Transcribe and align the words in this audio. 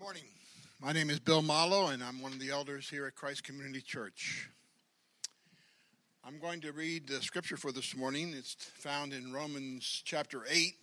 morning. 0.00 0.22
My 0.80 0.92
name 0.92 1.10
is 1.10 1.20
Bill 1.20 1.42
Malo, 1.42 1.88
and 1.88 2.02
I'm 2.02 2.22
one 2.22 2.32
of 2.32 2.40
the 2.40 2.48
elders 2.48 2.88
here 2.88 3.04
at 3.04 3.14
Christ 3.14 3.44
Community 3.44 3.82
Church. 3.82 4.48
I'm 6.24 6.38
going 6.38 6.62
to 6.62 6.72
read 6.72 7.06
the 7.06 7.20
scripture 7.20 7.58
for 7.58 7.70
this 7.70 7.94
morning. 7.94 8.32
It's 8.34 8.54
found 8.54 9.12
in 9.12 9.30
Romans 9.30 10.00
chapter 10.06 10.44
8. 10.48 10.74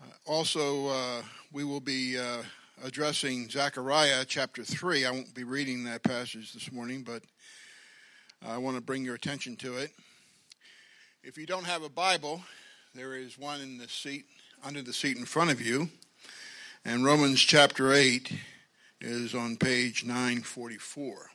Uh, 0.00 0.04
also, 0.24 0.86
uh, 0.86 1.22
we 1.52 1.64
will 1.64 1.80
be 1.80 2.16
uh, 2.16 2.44
addressing 2.84 3.50
Zechariah 3.50 4.24
chapter 4.24 4.62
3. 4.62 5.04
I 5.04 5.10
won't 5.10 5.34
be 5.34 5.42
reading 5.42 5.82
that 5.84 6.04
passage 6.04 6.52
this 6.52 6.70
morning, 6.70 7.02
but 7.02 7.24
I 8.46 8.56
want 8.58 8.76
to 8.76 8.80
bring 8.80 9.04
your 9.04 9.16
attention 9.16 9.56
to 9.56 9.78
it. 9.78 9.90
If 11.24 11.36
you 11.36 11.46
don't 11.46 11.66
have 11.66 11.82
a 11.82 11.90
Bible, 11.90 12.40
there 12.94 13.16
is 13.16 13.36
one 13.36 13.60
in 13.60 13.78
the 13.78 13.88
seat 13.88 14.26
under 14.62 14.80
the 14.80 14.92
seat 14.92 15.16
in 15.16 15.24
front 15.24 15.50
of 15.50 15.60
you. 15.60 15.88
And 16.84 17.04
Romans 17.04 17.40
chapter 17.40 17.92
8 17.92 18.32
is 19.00 19.36
on 19.36 19.56
page 19.56 20.04
944. 20.04 21.30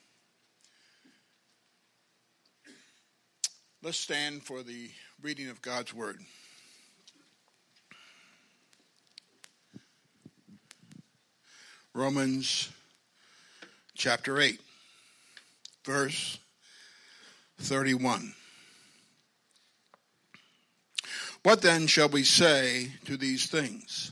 Let's 3.82 3.98
stand 3.98 4.44
for 4.44 4.62
the 4.62 4.90
reading 5.22 5.48
of 5.50 5.62
God's 5.62 5.94
Word. 5.94 6.20
Romans 11.94 12.70
chapter 13.96 14.42
8, 14.42 14.60
verse 15.86 16.40
31. 17.60 18.34
What 21.44 21.62
then 21.62 21.88
shall 21.88 22.10
we 22.10 22.24
say 22.24 22.92
to 23.06 23.16
these 23.16 23.46
things? 23.46 24.12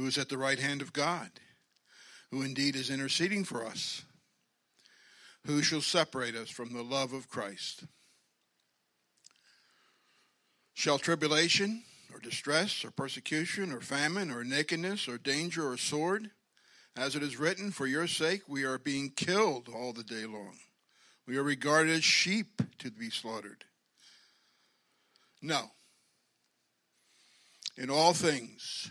who 0.00 0.06
is 0.06 0.16
at 0.16 0.30
the 0.30 0.38
right 0.38 0.58
hand 0.58 0.80
of 0.80 0.94
God, 0.94 1.28
who 2.30 2.40
indeed 2.40 2.74
is 2.74 2.88
interceding 2.88 3.44
for 3.44 3.66
us. 3.66 4.02
Who 5.46 5.60
shall 5.60 5.82
separate 5.82 6.34
us 6.34 6.48
from 6.48 6.72
the 6.72 6.82
love 6.82 7.12
of 7.12 7.28
Christ? 7.28 7.84
Shall 10.72 10.98
tribulation, 10.98 11.82
or 12.14 12.18
distress, 12.18 12.82
or 12.82 12.90
persecution, 12.90 13.72
or 13.72 13.82
famine, 13.82 14.30
or 14.30 14.42
nakedness, 14.42 15.06
or 15.06 15.18
danger, 15.18 15.70
or 15.70 15.76
sword? 15.76 16.30
As 16.96 17.14
it 17.14 17.22
is 17.22 17.38
written, 17.38 17.70
For 17.70 17.86
your 17.86 18.06
sake 18.06 18.48
we 18.48 18.64
are 18.64 18.78
being 18.78 19.10
killed 19.10 19.68
all 19.68 19.92
the 19.92 20.02
day 20.02 20.24
long. 20.24 20.56
We 21.26 21.36
are 21.36 21.42
regarded 21.42 21.92
as 21.92 22.04
sheep 22.04 22.62
to 22.78 22.90
be 22.90 23.10
slaughtered. 23.10 23.66
No. 25.42 25.72
In 27.76 27.90
all 27.90 28.14
things, 28.14 28.90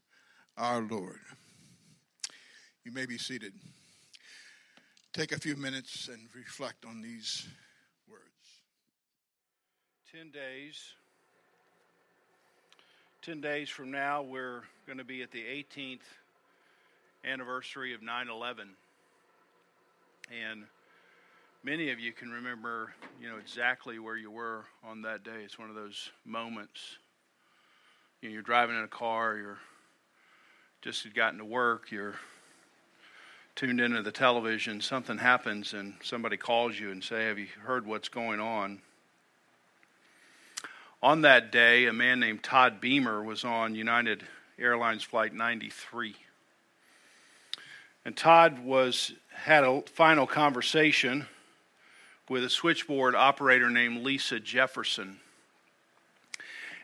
our 0.61 0.81
Lord. 0.83 1.19
You 2.85 2.91
may 2.91 3.07
be 3.07 3.17
seated. 3.17 3.53
Take 5.11 5.31
a 5.31 5.39
few 5.39 5.55
minutes 5.55 6.07
and 6.07 6.19
reflect 6.35 6.85
on 6.85 7.01
these 7.01 7.47
words. 8.07 8.21
Ten 10.11 10.29
days. 10.29 10.93
Ten 13.23 13.41
days 13.41 13.69
from 13.69 13.89
now, 13.89 14.21
we're 14.21 14.61
going 14.85 14.99
to 14.99 15.03
be 15.03 15.23
at 15.23 15.31
the 15.31 15.41
18th 15.41 15.99
anniversary 17.25 17.95
of 17.95 18.03
9 18.03 18.29
11. 18.29 18.69
And 20.31 20.65
many 21.63 21.89
of 21.89 21.99
you 21.99 22.13
can 22.13 22.29
remember, 22.29 22.93
you 23.19 23.27
know, 23.27 23.37
exactly 23.37 23.97
where 23.97 24.15
you 24.15 24.29
were 24.29 24.65
on 24.87 25.01
that 25.01 25.23
day. 25.23 25.41
It's 25.43 25.57
one 25.57 25.69
of 25.69 25.75
those 25.75 26.11
moments. 26.23 26.97
You 28.21 28.29
know, 28.29 28.33
you're 28.33 28.43
driving 28.43 28.77
in 28.77 28.83
a 28.83 28.87
car, 28.87 29.37
you're 29.37 29.57
just 30.81 31.03
had 31.03 31.13
gotten 31.13 31.37
to 31.37 31.45
work, 31.45 31.91
you're 31.91 32.15
tuned 33.55 33.79
into 33.79 34.01
the 34.01 34.11
television, 34.11 34.81
something 34.81 35.19
happens, 35.19 35.73
and 35.73 35.93
somebody 36.03 36.37
calls 36.37 36.79
you 36.79 36.89
and 36.89 37.03
say, 37.03 37.25
"Have 37.25 37.37
you 37.37 37.47
heard 37.63 37.85
what's 37.85 38.09
going 38.09 38.39
on?" 38.39 38.81
On 41.03 41.21
that 41.21 41.51
day, 41.51 41.85
a 41.85 41.93
man 41.93 42.19
named 42.19 42.43
Todd 42.43 42.81
Beamer 42.81 43.21
was 43.23 43.43
on 43.43 43.75
United 43.75 44.25
Airlines 44.57 45.03
flight 45.03 45.33
93. 45.33 46.15
And 48.03 48.17
Todd 48.17 48.59
was 48.59 49.13
had 49.33 49.63
a 49.63 49.83
final 49.83 50.25
conversation 50.25 51.27
with 52.27 52.43
a 52.43 52.49
switchboard 52.49 53.13
operator 53.13 53.69
named 53.69 54.03
Lisa 54.03 54.39
Jefferson 54.39 55.19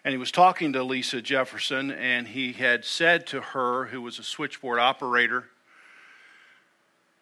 and 0.03 0.11
he 0.11 0.17
was 0.17 0.31
talking 0.31 0.73
to 0.73 0.83
Lisa 0.83 1.21
Jefferson, 1.21 1.91
and 1.91 2.27
he 2.27 2.53
had 2.53 2.85
said 2.85 3.27
to 3.27 3.41
her, 3.41 3.85
who 3.85 4.01
was 4.01 4.19
a 4.19 4.23
switchboard 4.23 4.79
operator, 4.79 5.45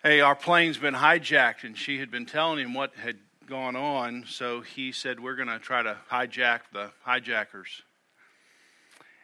Hey, 0.06 0.22
our 0.22 0.36
plane's 0.36 0.78
been 0.78 0.94
hijacked. 0.94 1.64
And 1.64 1.76
she 1.76 1.98
had 1.98 2.12
been 2.12 2.28
telling 2.28 2.60
him 2.60 2.76
what 2.76 2.94
had 2.94 3.18
gone 3.48 3.76
on. 3.76 4.26
So 4.28 4.62
he 4.62 4.92
said, 4.92 5.20
We're 5.20 5.36
going 5.36 5.48
to 5.48 5.58
try 5.58 5.82
to 5.82 5.98
hijack 6.12 6.60
the 6.72 6.92
hijackers. 7.02 7.82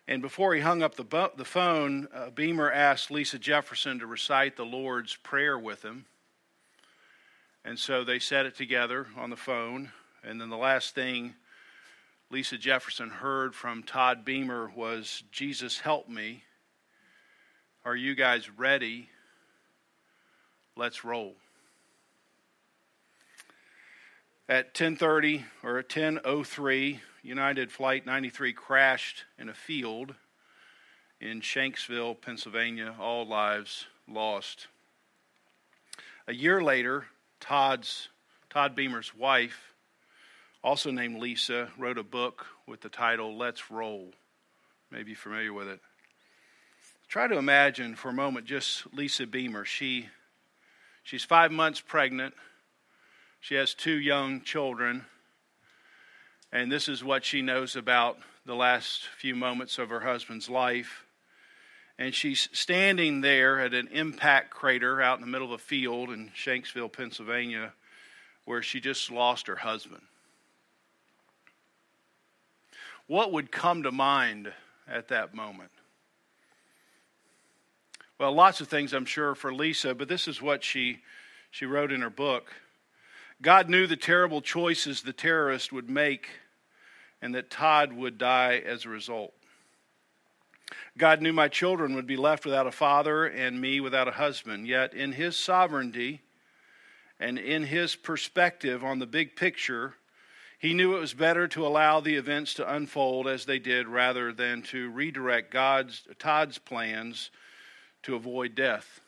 And 0.07 0.23
before 0.23 0.55
he 0.55 0.61
hung 0.61 0.81
up 0.81 0.95
the, 0.95 1.31
the 1.37 1.45
phone, 1.45 2.07
uh, 2.11 2.31
Beamer 2.31 2.71
asked 2.71 3.11
Lisa 3.11 3.37
Jefferson 3.37 3.99
to 3.99 4.07
recite 4.07 4.57
the 4.57 4.65
Lord's 4.65 5.15
Prayer 5.17 5.57
with 5.57 5.85
him. 5.85 6.05
And 7.63 7.77
so 7.77 8.03
they 8.03 8.17
said 8.17 8.47
it 8.47 8.55
together 8.55 9.05
on 9.15 9.29
the 9.29 9.35
phone. 9.35 9.91
And 10.23 10.41
then 10.41 10.49
the 10.49 10.57
last 10.57 10.95
thing 10.95 11.35
Lisa 12.31 12.57
Jefferson 12.57 13.09
heard 13.09 13.53
from 13.53 13.83
Todd 13.83 14.23
Beamer 14.23 14.71
was 14.73 15.21
Jesus 15.33 15.81
help 15.81 16.07
me. 16.07 16.45
Are 17.83 17.95
you 17.95 18.15
guys 18.15 18.49
ready? 18.49 19.09
Let's 20.77 21.03
roll. 21.03 21.35
At 24.47 24.73
10:30 24.73 25.43
or 25.61 25.79
at 25.79 25.89
10:03, 25.89 27.01
United 27.21 27.69
Flight 27.69 28.05
93 28.05 28.53
crashed 28.53 29.25
in 29.37 29.49
a 29.49 29.53
field 29.53 30.15
in 31.19 31.41
Shanksville, 31.41 32.15
Pennsylvania, 32.15 32.95
all 32.97 33.25
lives 33.25 33.87
lost. 34.07 34.67
A 36.27 36.33
year 36.33 36.63
later, 36.63 37.09
Todd's 37.41 38.07
Todd 38.49 38.73
Beamer's 38.73 39.13
wife 39.13 39.70
also 40.63 40.91
named 40.91 41.19
Lisa, 41.19 41.69
wrote 41.77 41.97
a 41.97 42.03
book 42.03 42.45
with 42.67 42.81
the 42.81 42.89
title 42.89 43.37
Let's 43.37 43.71
Roll. 43.71 44.11
Maybe 44.91 45.13
familiar 45.13 45.53
with 45.53 45.67
it. 45.67 45.79
Try 47.07 47.27
to 47.27 47.37
imagine 47.37 47.95
for 47.95 48.09
a 48.09 48.13
moment 48.13 48.45
just 48.45 48.93
Lisa 48.93 49.25
Beamer. 49.25 49.65
She, 49.65 50.07
she's 51.03 51.23
five 51.23 51.51
months 51.51 51.81
pregnant. 51.81 52.35
She 53.39 53.55
has 53.55 53.73
two 53.73 53.99
young 53.99 54.41
children. 54.41 55.05
And 56.51 56.71
this 56.71 56.87
is 56.87 57.03
what 57.03 57.25
she 57.25 57.41
knows 57.41 57.75
about 57.75 58.17
the 58.45 58.55
last 58.55 59.07
few 59.17 59.35
moments 59.35 59.79
of 59.79 59.89
her 59.89 60.01
husband's 60.01 60.49
life. 60.49 61.05
And 61.97 62.13
she's 62.13 62.49
standing 62.51 63.21
there 63.21 63.59
at 63.59 63.73
an 63.73 63.87
impact 63.87 64.51
crater 64.51 65.01
out 65.01 65.17
in 65.17 65.21
the 65.21 65.31
middle 65.31 65.47
of 65.47 65.53
a 65.53 65.63
field 65.63 66.09
in 66.09 66.31
Shanksville, 66.35 66.91
Pennsylvania, 66.91 67.73
where 68.45 68.61
she 68.61 68.79
just 68.79 69.11
lost 69.11 69.47
her 69.47 69.57
husband 69.57 70.03
what 73.11 73.33
would 73.33 73.51
come 73.51 73.83
to 73.83 73.91
mind 73.91 74.53
at 74.87 75.09
that 75.09 75.35
moment? 75.35 75.69
Well, 78.17 78.31
lots 78.31 78.61
of 78.61 78.69
things, 78.69 78.93
I'm 78.93 79.03
sure, 79.03 79.35
for 79.35 79.53
Lisa, 79.53 79.93
but 79.93 80.07
this 80.07 80.29
is 80.29 80.41
what 80.41 80.63
she, 80.63 80.99
she 81.49 81.65
wrote 81.65 81.91
in 81.91 81.99
her 82.03 82.09
book. 82.09 82.53
God 83.41 83.67
knew 83.67 83.85
the 83.85 83.97
terrible 83.97 84.39
choices 84.39 85.01
the 85.01 85.11
terrorist 85.11 85.73
would 85.73 85.89
make 85.89 86.29
and 87.21 87.35
that 87.35 87.49
Todd 87.49 87.91
would 87.91 88.17
die 88.17 88.63
as 88.65 88.85
a 88.85 88.89
result. 88.89 89.33
God 90.97 91.21
knew 91.21 91.33
my 91.33 91.49
children 91.49 91.95
would 91.95 92.07
be 92.07 92.15
left 92.15 92.45
without 92.45 92.65
a 92.65 92.71
father 92.71 93.25
and 93.25 93.59
me 93.59 93.81
without 93.81 94.07
a 94.07 94.11
husband. 94.11 94.67
Yet, 94.67 94.93
in 94.93 95.11
His 95.11 95.35
sovereignty 95.35 96.21
and 97.19 97.37
in 97.37 97.63
His 97.63 97.93
perspective 97.93 98.85
on 98.85 98.99
the 98.99 99.05
big 99.05 99.35
picture, 99.35 99.95
He 100.61 100.73
knew 100.75 100.95
it 100.95 100.99
was 100.99 101.13
better 101.13 101.47
to 101.49 101.65
allow 101.65 101.99
the 101.99 102.15
events 102.15 102.53
to 102.53 102.73
unfold 102.73 103.27
as 103.27 103.45
they 103.45 103.57
did 103.57 103.87
rather 103.87 104.31
than 104.31 104.61
to 104.63 104.91
redirect 104.91 105.51
God's, 105.51 106.03
Todd's 106.19 106.59
plans 106.59 107.31
to 108.03 108.15
avoid 108.15 108.53
death. 108.53 108.99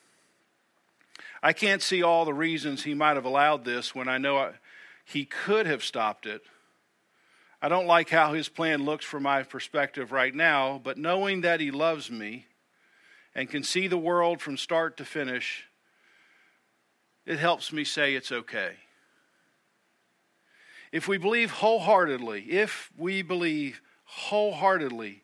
I 1.44 1.54
can't 1.54 1.82
see 1.82 2.02
all 2.02 2.26
the 2.26 2.34
reasons 2.34 2.84
He 2.84 2.96
might 2.96 3.16
have 3.16 3.26
allowed 3.26 3.66
this 3.66 3.94
when 3.94 4.08
I 4.08 4.18
know 4.18 4.38
I, 4.38 4.54
He 5.06 5.26
could 5.26 5.68
have 5.68 5.84
stopped 5.84 6.26
it 6.26 6.42
I 7.64 7.70
don't 7.70 7.88
like 7.88 8.10
how 8.10 8.34
his 8.34 8.50
plan 8.50 8.84
looks 8.84 9.06
from 9.06 9.24
my 9.24 9.42
perspective 9.44 10.12
right 10.12 10.36
now, 10.36 10.82
but 10.84 10.98
knowing 10.98 11.42
that 11.42 11.62
he 11.62 11.72
loves 11.72 12.12
me 12.12 12.48
and 13.34 13.50
can 13.50 13.64
see 13.64 13.88
the 13.88 13.98
world 13.98 14.42
from 14.42 14.58
start 14.58 14.98
to 14.98 15.06
finish, 15.06 15.64
it 17.26 17.40
helps 17.40 17.72
me 17.72 17.86
say 17.86 18.16
it's 18.16 18.34
okay. 18.34 18.74
If 20.94 21.08
we 21.08 21.18
believe 21.18 21.50
wholeheartedly, 21.50 22.44
if 22.52 22.92
we 22.96 23.24
believe 23.24 23.82
wholeheartedly, 24.06 25.24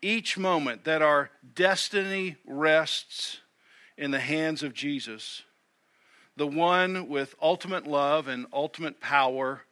each 0.00 0.38
moment 0.38 0.84
that 0.84 1.02
our 1.02 1.30
destiny 1.54 2.36
rests 2.46 3.40
in 3.98 4.12
the 4.12 4.20
hands 4.20 4.62
of 4.62 4.72
Jesus, 4.72 5.42
the 6.36 6.46
one 6.46 7.08
with 7.08 7.34
ultimate 7.42 7.88
love 7.88 8.28
and 8.28 8.46
ultimate 8.52 9.00
power 9.00 9.62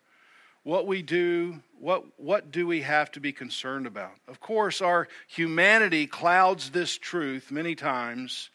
what 0.63 0.87
we 0.87 1.01
do, 1.03 1.63
what, 1.79 2.05
what 2.21 2.53
do 2.53 2.67
we 2.67 2.83
have 2.83 3.11
to 3.13 3.21
be 3.21 3.33
concerned 3.33 3.87
about? 3.87 4.13
Of 4.29 4.41
course, 4.41 4.83
our 4.83 5.09
humanity 5.27 6.07
clouds 6.07 6.71
this 6.71 6.99
truth 6.99 7.51
many 7.51 7.75
times, 7.75 8.51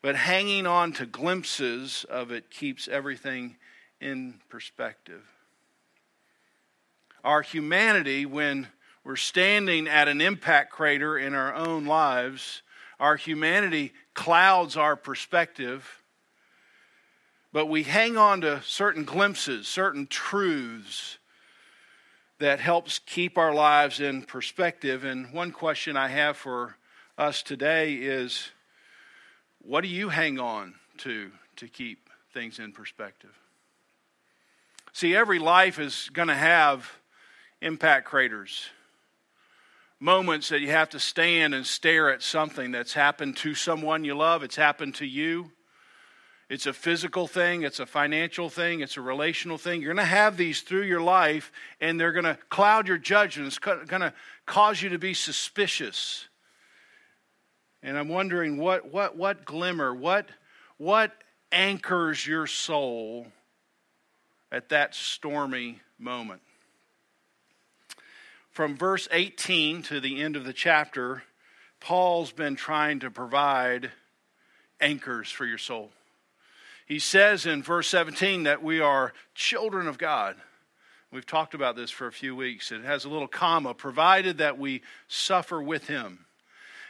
but 0.00 0.14
hanging 0.14 0.66
on 0.66 0.92
to 0.92 1.06
glimpses 1.06 2.04
of 2.08 2.30
it 2.30 2.50
keeps 2.50 2.86
everything 2.86 3.56
in 4.00 4.40
perspective. 4.48 5.33
Our 7.24 7.40
humanity, 7.40 8.26
when 8.26 8.68
we're 9.02 9.16
standing 9.16 9.88
at 9.88 10.08
an 10.08 10.20
impact 10.20 10.70
crater 10.70 11.16
in 11.16 11.34
our 11.34 11.54
own 11.54 11.86
lives, 11.86 12.62
our 13.00 13.16
humanity 13.16 13.94
clouds 14.12 14.76
our 14.76 14.94
perspective, 14.94 16.02
but 17.50 17.66
we 17.66 17.82
hang 17.82 18.18
on 18.18 18.42
to 18.42 18.60
certain 18.62 19.04
glimpses, 19.04 19.66
certain 19.66 20.06
truths 20.06 21.18
that 22.40 22.60
helps 22.60 22.98
keep 22.98 23.38
our 23.38 23.54
lives 23.54 24.00
in 24.00 24.22
perspective. 24.22 25.04
And 25.04 25.32
one 25.32 25.50
question 25.50 25.96
I 25.96 26.08
have 26.08 26.36
for 26.36 26.76
us 27.16 27.42
today 27.42 27.94
is 27.94 28.50
what 29.60 29.80
do 29.80 29.88
you 29.88 30.10
hang 30.10 30.38
on 30.38 30.74
to 30.98 31.30
to 31.56 31.68
keep 31.68 32.10
things 32.34 32.58
in 32.58 32.72
perspective? 32.72 33.38
See, 34.92 35.16
every 35.16 35.38
life 35.38 35.78
is 35.78 36.10
going 36.12 36.28
to 36.28 36.34
have 36.34 36.90
impact 37.64 38.04
craters. 38.06 38.68
Moments 39.98 40.50
that 40.50 40.60
you 40.60 40.70
have 40.70 40.90
to 40.90 41.00
stand 41.00 41.54
and 41.54 41.66
stare 41.66 42.10
at 42.10 42.22
something 42.22 42.72
that's 42.72 42.92
happened 42.92 43.38
to 43.38 43.54
someone 43.54 44.04
you 44.04 44.14
love, 44.14 44.42
it's 44.42 44.56
happened 44.56 44.96
to 44.96 45.06
you. 45.06 45.50
It's 46.50 46.66
a 46.66 46.74
physical 46.74 47.26
thing, 47.26 47.62
it's 47.62 47.80
a 47.80 47.86
financial 47.86 48.50
thing, 48.50 48.80
it's 48.80 48.98
a 48.98 49.00
relational 49.00 49.56
thing. 49.56 49.80
You're 49.80 49.94
going 49.94 50.04
to 50.04 50.10
have 50.10 50.36
these 50.36 50.60
through 50.60 50.82
your 50.82 51.00
life, 51.00 51.50
and 51.80 51.98
they're 51.98 52.12
going 52.12 52.26
to 52.26 52.38
cloud 52.50 52.86
your 52.86 52.98
judgment. 52.98 53.46
It's 53.46 53.58
going 53.58 53.86
to 53.86 54.12
cause 54.44 54.82
you 54.82 54.90
to 54.90 54.98
be 54.98 55.14
suspicious. 55.14 56.28
And 57.82 57.96
I'm 57.96 58.08
wondering 58.08 58.58
what, 58.58 58.92
what, 58.92 59.16
what 59.16 59.46
glimmer, 59.46 59.94
what, 59.94 60.28
what 60.76 61.12
anchors 61.50 62.26
your 62.26 62.46
soul 62.46 63.28
at 64.52 64.68
that 64.68 64.94
stormy 64.94 65.80
moment? 65.98 66.42
From 68.54 68.76
verse 68.76 69.08
18 69.10 69.82
to 69.82 69.98
the 69.98 70.22
end 70.22 70.36
of 70.36 70.44
the 70.44 70.52
chapter, 70.52 71.24
Paul's 71.80 72.30
been 72.30 72.54
trying 72.54 73.00
to 73.00 73.10
provide 73.10 73.90
anchors 74.80 75.28
for 75.28 75.44
your 75.44 75.58
soul. 75.58 75.90
He 76.86 77.00
says 77.00 77.46
in 77.46 77.64
verse 77.64 77.88
17 77.88 78.44
that 78.44 78.62
we 78.62 78.78
are 78.78 79.12
children 79.34 79.88
of 79.88 79.98
God. 79.98 80.36
We've 81.10 81.26
talked 81.26 81.54
about 81.54 81.74
this 81.74 81.90
for 81.90 82.06
a 82.06 82.12
few 82.12 82.36
weeks. 82.36 82.70
It 82.70 82.84
has 82.84 83.04
a 83.04 83.08
little 83.08 83.26
comma, 83.26 83.74
provided 83.74 84.38
that 84.38 84.56
we 84.56 84.82
suffer 85.08 85.60
with 85.60 85.88
him. 85.88 86.23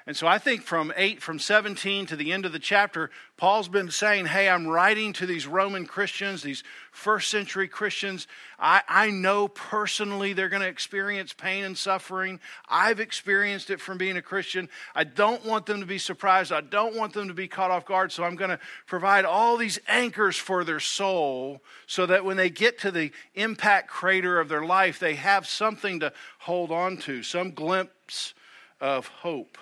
And 0.07 0.15
so 0.15 0.27
I 0.27 0.37
think 0.37 0.61
from 0.61 0.93
8 0.95 1.23
from 1.23 1.39
17 1.39 2.05
to 2.07 2.17
the 2.17 2.31
end 2.31 2.45
of 2.45 2.53
the 2.53 2.59
chapter, 2.59 3.11
Paul's 3.39 3.69
been 3.69 3.91
saying, 3.91 4.27
Hey, 4.27 4.51
I'm 4.51 4.67
writing 4.67 5.15
to 5.15 5.25
these 5.25 5.47
Roman 5.47 5.87
Christians, 5.87 6.43
these 6.43 6.63
first 6.93 7.31
century 7.31 7.69
Christians. 7.69 8.27
I, 8.59 8.83
I 8.87 9.11
know 9.11 9.49
personally 9.49 10.35
they're 10.35 10.51
going 10.51 10.61
to 10.61 10.69
experience 10.69 11.33
pain 11.33 11.65
and 11.65 11.77
suffering. 11.77 12.39
I've 12.69 13.01
experienced 13.01 13.71
it 13.71 13.81
from 13.81 13.97
being 13.97 14.19
a 14.19 14.23
Christian. 14.23 14.69
I 14.95 15.05
don't 15.05 15.43
want 15.43 15.65
them 15.65 15.81
to 15.81 15.87
be 15.87 15.97
surprised. 15.97 16.53
I 16.53 16.61
don't 16.61 16.95
want 16.95 17.15
them 17.15 17.29
to 17.29 17.35
be 17.35 17.49
caught 17.49 17.71
off 17.71 17.87
guard. 17.87 18.13
So 18.13 18.25
I'm 18.25 18.37
going 18.37 18.51
to 18.51 18.61
provide 18.87 19.25
all 19.25 19.57
these 19.57 19.79
anchors 19.89 20.37
for 20.37 20.65
their 20.65 20.81
soul 20.81 21.63
so 21.87 22.05
that 22.05 22.27
when 22.27 22.37
they 22.37 22.51
get 22.51 22.79
to 22.81 22.91
the 22.91 23.11
impact 23.35 23.89
crater 23.89 24.39
of 24.39 24.51
their 24.51 24.67
life, 24.67 24.99
they 24.99 25.15
have 25.15 25.47
something 25.47 26.01
to 26.01 26.13
hold 26.41 26.71
on 26.71 26.99
to, 26.99 27.23
some 27.23 27.53
glimpse 27.53 28.35
of 28.83 29.07
hope. 29.07 29.57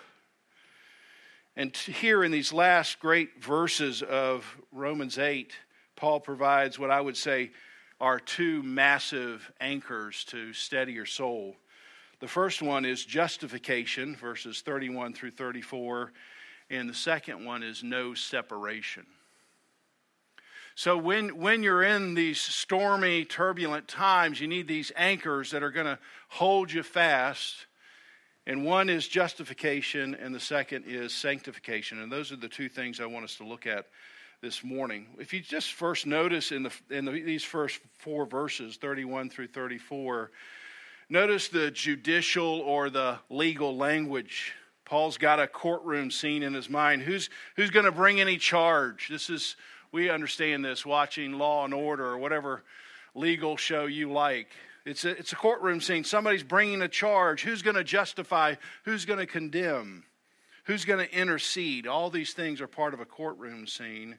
And 1.57 1.77
here 1.77 2.25
in 2.25 2.33
these 2.33 2.53
last 2.53 2.99
great 2.99 3.43
verses 3.43 4.03
of 4.03 4.45
Romans 4.73 5.19
8, 5.19 5.53
Paul 5.97 6.21
provides 6.21 6.79
what 6.79 6.91
I 6.91 7.01
would 7.01 7.17
say 7.17 7.51
are 8.01 8.19
two 8.19 8.63
massive 8.63 9.53
anchors 9.61 10.25
to 10.25 10.53
steady 10.55 10.93
your 10.93 11.07
soul. 11.07 11.57
The 12.21 12.29
first 12.29 12.63
one 12.63 12.85
is 12.85 13.05
justification, 13.05 14.17
verses 14.17 14.63
31 14.63 15.13
through 15.13 15.33
34, 15.33 16.13
and 16.71 16.89
the 16.89 16.95
second 16.95 17.45
one 17.45 17.63
is 17.63 17.85
no 17.85 18.15
separation. 18.15 19.07
So 20.75 20.97
when, 20.97 21.37
when 21.37 21.63
you're 21.63 21.83
in 21.83 22.15
these 22.15 22.41
stormy, 22.41 23.27
turbulent 23.27 23.89
times, 23.89 24.41
you 24.41 24.49
need 24.49 24.69
these 24.69 24.91
anchors 24.97 25.51
that 25.51 25.63
are 25.63 25.71
going 25.71 25.87
to 25.87 25.99
hold 26.29 26.73
you 26.73 26.83
fast 26.83 27.67
and 28.47 28.65
one 28.65 28.89
is 28.89 29.07
justification, 29.07 30.15
and 30.15 30.35
the 30.35 30.41
second 30.41 30.85
is 30.87 31.15
sanctification. 31.15 32.01
And 32.01 32.11
those 32.11 32.33
are 32.33 32.37
the 32.37 32.49
two 32.49 32.69
things 32.69 33.01
I 33.01 33.07
want 33.07 33.25
us 33.25 33.37
to 33.37 33.45
look 33.45 33.67
at 33.67 33.87
this 34.41 34.65
morning. 34.65 35.07
If 35.19 35.33
you 35.33 35.41
just 35.41 35.73
first 35.75 36.05
notice 36.07 36.51
in, 36.51 36.65
the, 36.65 36.73
in 36.91 37.05
the, 37.05 37.13
these 37.13 37.45
first 37.45 37.79
four 38.01 38.27
verses, 38.27 38.77
31 38.77 39.31
through 39.31 39.47
34, 39.49 40.33
notice 41.09 41.47
the 41.49 41.71
judicial 41.71 42.61
or 42.61 42.91
the 42.91 43.19
legal 43.31 43.77
language. 43.77 44.55
Paul's 44.85 45.17
got 45.17 45.39
a 45.39 45.47
courtroom 45.47 46.11
scene 46.11 46.43
in 46.43 46.53
his 46.53 46.69
mind. 46.69 47.03
Who's, 47.03 47.31
who's 47.55 47.71
going 47.71 47.87
to 47.87 47.93
bring 47.93 48.21
any 48.21 48.37
charge? 48.39 49.09
This 49.09 49.31
is, 49.31 49.55
we 49.93 50.11
understand 50.11 50.65
this 50.65 50.85
watching 50.85 51.35
Law 51.35 51.65
and 51.65 51.73
Order 51.73 52.07
or 52.07 52.19
whatever 52.19 52.65
legal 53.15 53.57
show 53.57 53.87
you 53.87 54.11
like. 54.11 54.49
It's 54.85 55.05
a, 55.05 55.11
it's 55.11 55.33
a 55.33 55.37
courtroom 55.37 55.81
scene. 55.81 56.05
Somebody's 56.05 56.43
bringing 56.43 56.83
a 56.83 56.89
charge. 56.89 57.43
Who's 57.43 57.63
going 57.63 57.77
to 57.77 57.85
justify? 57.85 58.57
Who's 58.85 59.05
going 59.05 59.21
to 59.21 59.27
condemn? 59.27 60.05
Who's 60.65 60.85
going 60.85 61.07
to 61.07 61.17
intercede? 61.17 61.87
All 61.87 62.11
these 62.11 62.33
things 62.33 62.61
are 62.61 62.67
part 62.67 62.95
of 62.95 63.01
a 63.01 63.05
courtroom 63.05 63.67
scene. 63.67 64.19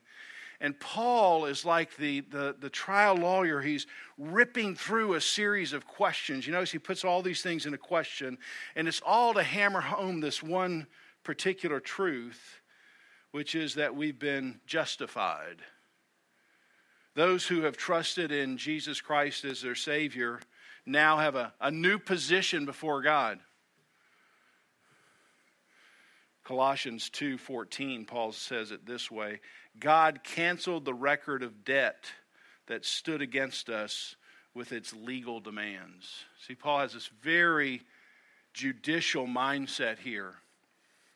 And 0.62 0.80
Paul 0.80 1.46
is 1.46 1.66
like 1.66 1.98
the, 1.98 2.22
the, 2.22 2.56
the, 2.58 2.70
trial 2.70 3.16
lawyer. 3.16 3.60
He's 3.60 3.86
ripping 4.18 4.76
through 4.76 5.16
a 5.16 5.22
series 5.22 5.74
of 5.74 5.86
questions. 5.86 6.48
You 6.48 6.54
notice 6.54 6.72
he 6.72 6.80
puts 6.80 7.04
all 7.04 7.22
these 7.22 7.42
things 7.42 7.66
in 7.66 7.74
a 7.74 7.78
question, 7.78 8.38
and 8.76 8.88
it's 8.88 9.02
all 9.06 9.34
to 9.34 9.44
hammer 9.44 9.82
home 9.82 10.22
this 10.22 10.42
one 10.42 10.88
particular 11.24 11.82
truth, 11.82 12.62
which 13.32 13.56
is 13.56 13.76
that 13.76 13.96
we've 13.96 14.20
been 14.20 14.62
justified. 14.66 15.58
Those 17.14 17.46
who 17.46 17.64
have 17.64 17.76
trusted 17.76 18.32
in 18.32 18.58
Jesus 18.58 19.02
Christ 19.02 19.44
as 19.44 19.62
their 19.62 19.76
Savior 19.76 20.40
now 20.86 21.18
have 21.18 21.36
a, 21.36 21.54
a 21.60 21.72
new 21.72 21.98
position 21.98 22.66
before 22.66 23.02
God. 23.02 23.40
Colossians 26.44 27.10
2:14 27.10 28.06
Paul 28.06 28.32
says 28.34 28.72
it 28.72 28.86
this 28.86 29.10
way, 29.10 29.40
God 29.80 30.24
canceled 30.24 30.86
the 30.86 30.94
record 30.94 31.42
of 31.42 31.64
debt 31.64 32.06
that 32.68 32.86
stood 32.86 33.22
against 33.22 33.70
us 33.70 34.16
with 34.54 34.72
its 34.72 34.94
legal 34.94 35.40
demands. 35.40 36.26
See 36.46 36.56
Paul 36.56 36.80
has 36.80 36.94
this 36.94 37.10
very 37.22 37.82
judicial 38.54 39.26
mindset 39.26 40.00
here 40.00 40.36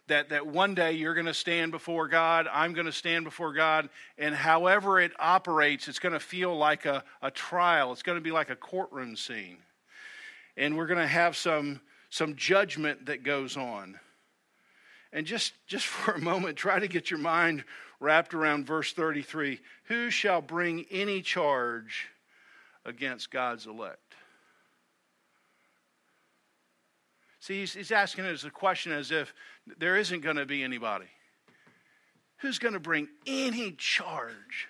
that, 0.08 0.30
that 0.30 0.48
one 0.48 0.74
day 0.74 0.94
you're 0.94 1.14
going 1.14 1.26
to 1.26 1.34
stand 1.34 1.72
before 1.72 2.08
God, 2.08 2.48
I'm 2.52 2.74
going 2.74 2.86
to 2.86 2.92
stand 2.92 3.26
before 3.26 3.54
God, 3.54 3.90
and 4.18 4.34
however 4.34 5.00
it 5.00 5.12
operates, 5.20 5.88
it's 5.88 6.00
going 6.00 6.14
to 6.14 6.20
feel 6.20 6.56
like 6.56 6.86
a, 6.86 7.04
a 7.22 7.32
trial. 7.32 7.92
It's 7.92 8.04
going 8.04 8.18
to 8.18 8.24
be 8.24 8.32
like 8.32 8.50
a 8.50 8.56
courtroom 8.56 9.16
scene. 9.16 9.58
And 10.56 10.78
we're 10.78 10.88
going 10.88 11.00
to 11.00 11.08
have 11.08 11.36
some, 11.36 11.82
some 12.10 12.36
judgment 12.36 13.06
that 13.08 13.24
goes 13.24 13.58
on. 13.58 14.00
And 15.14 15.26
just, 15.26 15.54
just 15.68 15.86
for 15.88 16.14
a 16.14 16.20
moment, 16.20 16.58
try 16.58 16.80
to 16.80 16.88
get 16.88 17.12
your 17.12 17.20
mind 17.20 17.64
wrapped 18.00 18.34
around 18.34 18.66
verse 18.66 18.94
33 18.94 19.60
Who 19.86 20.10
shall 20.10 20.42
bring 20.42 20.86
any 20.92 21.22
charge 21.22 22.08
against 22.86 23.32
God's 23.32 23.66
elect? 23.66 24.00
See, 27.40 27.62
he's, 27.62 27.74
he's 27.74 27.92
asking 27.94 28.26
us 28.26 28.44
a 28.44 28.50
question 28.50 28.92
as 28.92 29.10
if 29.10 29.34
there 29.78 29.98
isn't 29.98 30.22
going 30.22 30.38
to 30.38 30.46
be 30.46 30.64
anybody. 30.64 31.08
Who's 32.38 32.60
going 32.60 32.74
to 32.74 32.80
bring 32.80 33.08
any 33.26 33.72
charge? 33.72 34.68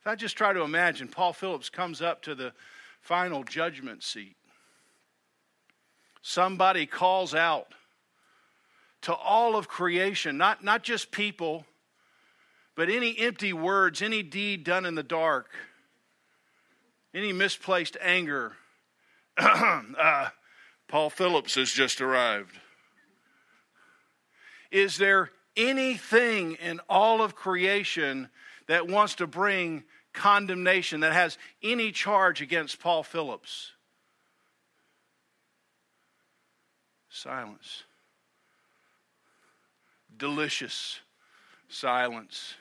If 0.00 0.06
I 0.06 0.14
just 0.14 0.36
try 0.36 0.52
to 0.52 0.62
imagine, 0.62 1.08
Paul 1.08 1.32
Phillips 1.32 1.70
comes 1.70 2.02
up 2.02 2.22
to 2.22 2.34
the 2.34 2.52
final 3.00 3.44
judgment 3.44 4.02
seat. 4.02 4.36
Somebody 6.22 6.86
calls 6.86 7.34
out 7.34 7.74
to 9.02 9.14
all 9.14 9.56
of 9.56 9.68
creation, 9.68 10.36
not, 10.36 10.64
not 10.64 10.82
just 10.82 11.10
people, 11.10 11.64
but 12.74 12.88
any 12.88 13.18
empty 13.18 13.52
words, 13.52 14.02
any 14.02 14.22
deed 14.22 14.64
done 14.64 14.84
in 14.84 14.94
the 14.94 15.02
dark, 15.02 15.50
any 17.14 17.32
misplaced 17.32 17.96
anger 18.00 18.56
uh, 19.38 20.28
Paul 20.88 21.10
Phillips 21.10 21.54
has 21.54 21.70
just 21.70 22.00
arrived. 22.00 22.58
Is 24.70 24.96
there 24.96 25.30
anything 25.56 26.54
in 26.54 26.80
all 26.88 27.22
of 27.22 27.34
creation 27.34 28.28
that 28.66 28.88
wants 28.88 29.16
to 29.16 29.26
bring 29.26 29.84
condemnation, 30.12 31.00
that 31.00 31.12
has 31.12 31.38
any 31.62 31.92
charge 31.92 32.40
against 32.40 32.80
Paul 32.80 33.02
Phillips? 33.02 33.72
Silence. 37.10 37.84
Delicious 40.16 41.00
silence. 41.68 42.54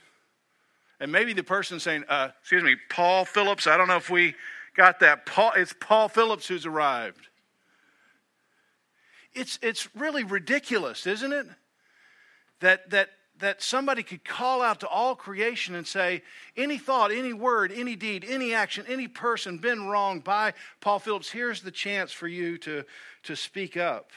And 1.00 1.12
maybe 1.12 1.34
the 1.34 1.44
person 1.44 1.80
saying, 1.80 2.06
uh, 2.10 2.30
Excuse 2.40 2.64
me, 2.64 2.76
Paul 2.90 3.26
Phillips, 3.26 3.68
I 3.68 3.78
don't 3.78 3.88
know 3.88 3.98
if 3.98 4.10
we 4.10 4.36
got 4.76 5.00
that. 5.00 5.26
Paul, 5.26 5.54
it's 5.56 5.74
Paul 5.80 6.10
Phillips 6.10 6.48
who's 6.48 6.66
arrived. 6.66 7.27
It's, 9.38 9.60
it's 9.62 9.88
really 9.96 10.24
ridiculous, 10.24 11.06
isn't 11.06 11.32
it? 11.32 11.46
That, 12.60 12.90
that, 12.90 13.10
that 13.40 13.62
somebody 13.62 14.02
could 14.02 14.26
call 14.26 14.62
out 14.62 14.80
to 14.80 14.88
all 14.88 15.16
creation 15.16 15.76
and 15.76 15.86
say, 15.86 16.24
any 16.56 16.78
thought, 16.78 17.12
any 17.12 17.34
word, 17.34 17.72
any 17.72 17.96
deed, 17.96 18.26
any 18.28 18.54
action, 18.54 18.86
any 18.88 19.08
person 19.08 19.60
been 19.60 19.88
wronged 19.88 20.24
by 20.24 20.54
Paul 20.82 21.00
Phillips, 21.00 21.30
here's 21.30 21.62
the 21.62 21.72
chance 21.72 22.12
for 22.12 22.28
you 22.28 22.58
to, 22.60 22.84
to 23.24 23.36
speak 23.36 23.78
up. 23.78 24.10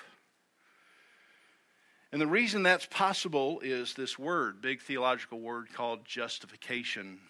And 2.13 2.21
the 2.21 2.27
reason 2.27 2.63
that's 2.63 2.87
possible 2.87 3.61
is 3.61 3.95
this 3.95 4.19
word, 4.19 4.61
big 4.63 4.81
theological 4.81 5.39
word 5.39 5.67
called 5.73 6.05
justification. 6.05 7.21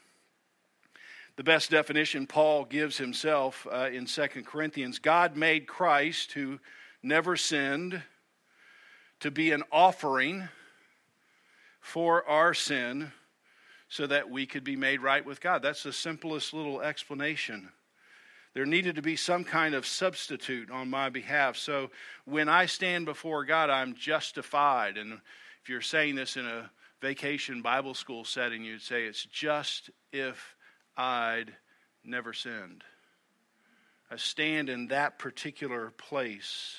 The 1.36 1.44
best 1.44 1.70
definition 1.70 2.26
Paul 2.26 2.64
gives 2.64 2.96
himself 2.96 3.66
uh, 3.70 3.88
in 3.92 4.06
2 4.06 4.26
Corinthians 4.44 4.98
God 4.98 5.36
made 5.36 5.66
Christ, 5.66 6.32
who 6.32 6.60
never 7.02 7.36
sinned, 7.36 8.02
to 9.20 9.30
be 9.30 9.52
an 9.52 9.62
offering 9.70 10.48
for 11.80 12.26
our 12.26 12.54
sin 12.54 13.12
so 13.88 14.06
that 14.06 14.30
we 14.30 14.46
could 14.46 14.64
be 14.64 14.76
made 14.76 15.00
right 15.00 15.24
with 15.24 15.40
God. 15.40 15.62
That's 15.62 15.82
the 15.82 15.92
simplest 15.92 16.54
little 16.54 16.80
explanation. 16.80 17.70
There 18.54 18.66
needed 18.66 18.96
to 18.96 19.02
be 19.02 19.16
some 19.16 19.44
kind 19.44 19.74
of 19.74 19.86
substitute 19.86 20.70
on 20.70 20.90
my 20.90 21.08
behalf. 21.08 21.56
So 21.56 21.90
when 22.24 22.48
I 22.48 22.66
stand 22.66 23.04
before 23.04 23.44
God, 23.44 23.70
I'm 23.70 23.94
justified. 23.94 24.96
And 24.96 25.20
if 25.62 25.68
you're 25.68 25.80
saying 25.80 26.16
this 26.16 26.36
in 26.36 26.46
a 26.46 26.70
vacation 27.00 27.62
Bible 27.62 27.94
school 27.94 28.24
setting, 28.24 28.64
you'd 28.64 28.82
say 28.82 29.04
it's 29.04 29.24
just 29.24 29.90
if 30.12 30.56
I'd 30.96 31.52
never 32.04 32.32
sinned. 32.32 32.82
I 34.10 34.16
stand 34.16 34.68
in 34.68 34.88
that 34.88 35.18
particular 35.18 35.92
place. 35.96 36.76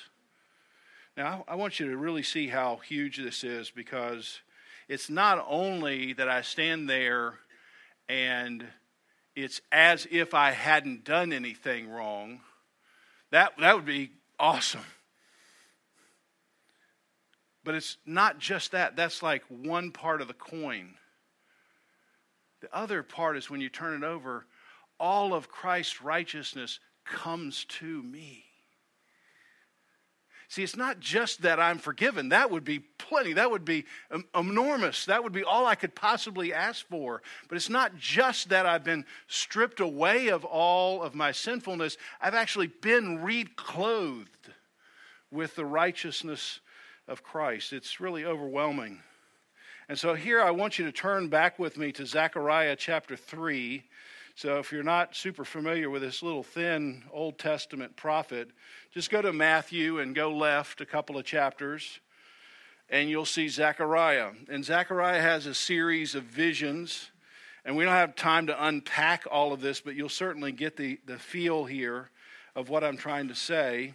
Now, 1.16 1.44
I 1.46 1.56
want 1.56 1.78
you 1.78 1.90
to 1.90 1.96
really 1.96 2.22
see 2.22 2.48
how 2.48 2.76
huge 2.76 3.18
this 3.18 3.44
is 3.44 3.70
because 3.70 4.40
it's 4.88 5.10
not 5.10 5.44
only 5.46 6.14
that 6.14 6.28
I 6.28 6.40
stand 6.40 6.88
there 6.88 7.34
and 8.08 8.66
it's 9.36 9.60
as 9.70 10.06
if 10.10 10.32
I 10.32 10.52
hadn't 10.52 11.04
done 11.04 11.32
anything 11.32 11.88
wrong. 11.88 12.40
That, 13.30 13.52
that 13.58 13.74
would 13.74 13.84
be 13.84 14.12
awesome. 14.38 14.84
But 17.64 17.74
it's 17.74 17.98
not 18.06 18.38
just 18.38 18.72
that, 18.72 18.96
that's 18.96 19.22
like 19.22 19.44
one 19.48 19.90
part 19.90 20.22
of 20.22 20.28
the 20.28 20.34
coin. 20.34 20.94
The 22.60 22.74
other 22.74 23.02
part 23.02 23.36
is 23.36 23.50
when 23.50 23.60
you 23.60 23.68
turn 23.68 24.02
it 24.02 24.06
over, 24.06 24.46
all 24.98 25.34
of 25.34 25.48
Christ's 25.48 26.00
righteousness 26.00 26.80
comes 27.04 27.64
to 27.66 28.02
me. 28.02 28.44
See, 30.52 30.62
it's 30.62 30.76
not 30.76 31.00
just 31.00 31.40
that 31.40 31.58
I'm 31.58 31.78
forgiven. 31.78 32.28
That 32.28 32.50
would 32.50 32.62
be 32.62 32.80
plenty. 32.80 33.32
That 33.32 33.50
would 33.50 33.64
be 33.64 33.86
enormous. 34.34 35.06
That 35.06 35.24
would 35.24 35.32
be 35.32 35.44
all 35.44 35.64
I 35.64 35.76
could 35.76 35.94
possibly 35.94 36.52
ask 36.52 36.86
for. 36.88 37.22
But 37.48 37.56
it's 37.56 37.70
not 37.70 37.96
just 37.96 38.50
that 38.50 38.66
I've 38.66 38.84
been 38.84 39.06
stripped 39.28 39.80
away 39.80 40.28
of 40.28 40.44
all 40.44 41.02
of 41.02 41.14
my 41.14 41.32
sinfulness. 41.32 41.96
I've 42.20 42.34
actually 42.34 42.66
been 42.66 43.22
reclothed 43.22 44.50
with 45.30 45.56
the 45.56 45.64
righteousness 45.64 46.60
of 47.08 47.22
Christ. 47.22 47.72
It's 47.72 47.98
really 47.98 48.26
overwhelming. 48.26 49.00
And 49.88 49.98
so 49.98 50.12
here 50.12 50.42
I 50.42 50.50
want 50.50 50.78
you 50.78 50.84
to 50.84 50.92
turn 50.92 51.28
back 51.28 51.58
with 51.58 51.78
me 51.78 51.92
to 51.92 52.04
Zechariah 52.04 52.76
chapter 52.76 53.16
3. 53.16 53.84
So 54.34 54.58
if 54.58 54.72
you're 54.72 54.82
not 54.82 55.14
super 55.14 55.44
familiar 55.44 55.90
with 55.90 56.02
this 56.02 56.22
little 56.22 56.42
thin 56.42 57.04
Old 57.12 57.38
Testament 57.38 57.96
prophet, 57.96 58.48
just 58.90 59.10
go 59.10 59.20
to 59.20 59.32
Matthew 59.32 60.00
and 60.00 60.14
go 60.14 60.30
left 60.34 60.80
a 60.80 60.86
couple 60.86 61.18
of 61.18 61.24
chapters, 61.24 62.00
and 62.88 63.10
you'll 63.10 63.26
see 63.26 63.48
Zechariah. 63.48 64.30
And 64.48 64.64
Zechariah 64.64 65.20
has 65.20 65.46
a 65.46 65.54
series 65.54 66.14
of 66.14 66.24
visions. 66.24 67.10
And 67.64 67.76
we 67.76 67.84
don't 67.84 67.94
have 67.94 68.16
time 68.16 68.48
to 68.48 68.66
unpack 68.66 69.24
all 69.30 69.52
of 69.52 69.60
this, 69.60 69.80
but 69.80 69.94
you'll 69.94 70.08
certainly 70.08 70.50
get 70.50 70.76
the, 70.76 70.98
the 71.06 71.18
feel 71.18 71.64
here 71.64 72.10
of 72.56 72.68
what 72.68 72.82
I'm 72.82 72.96
trying 72.96 73.28
to 73.28 73.34
say. 73.34 73.94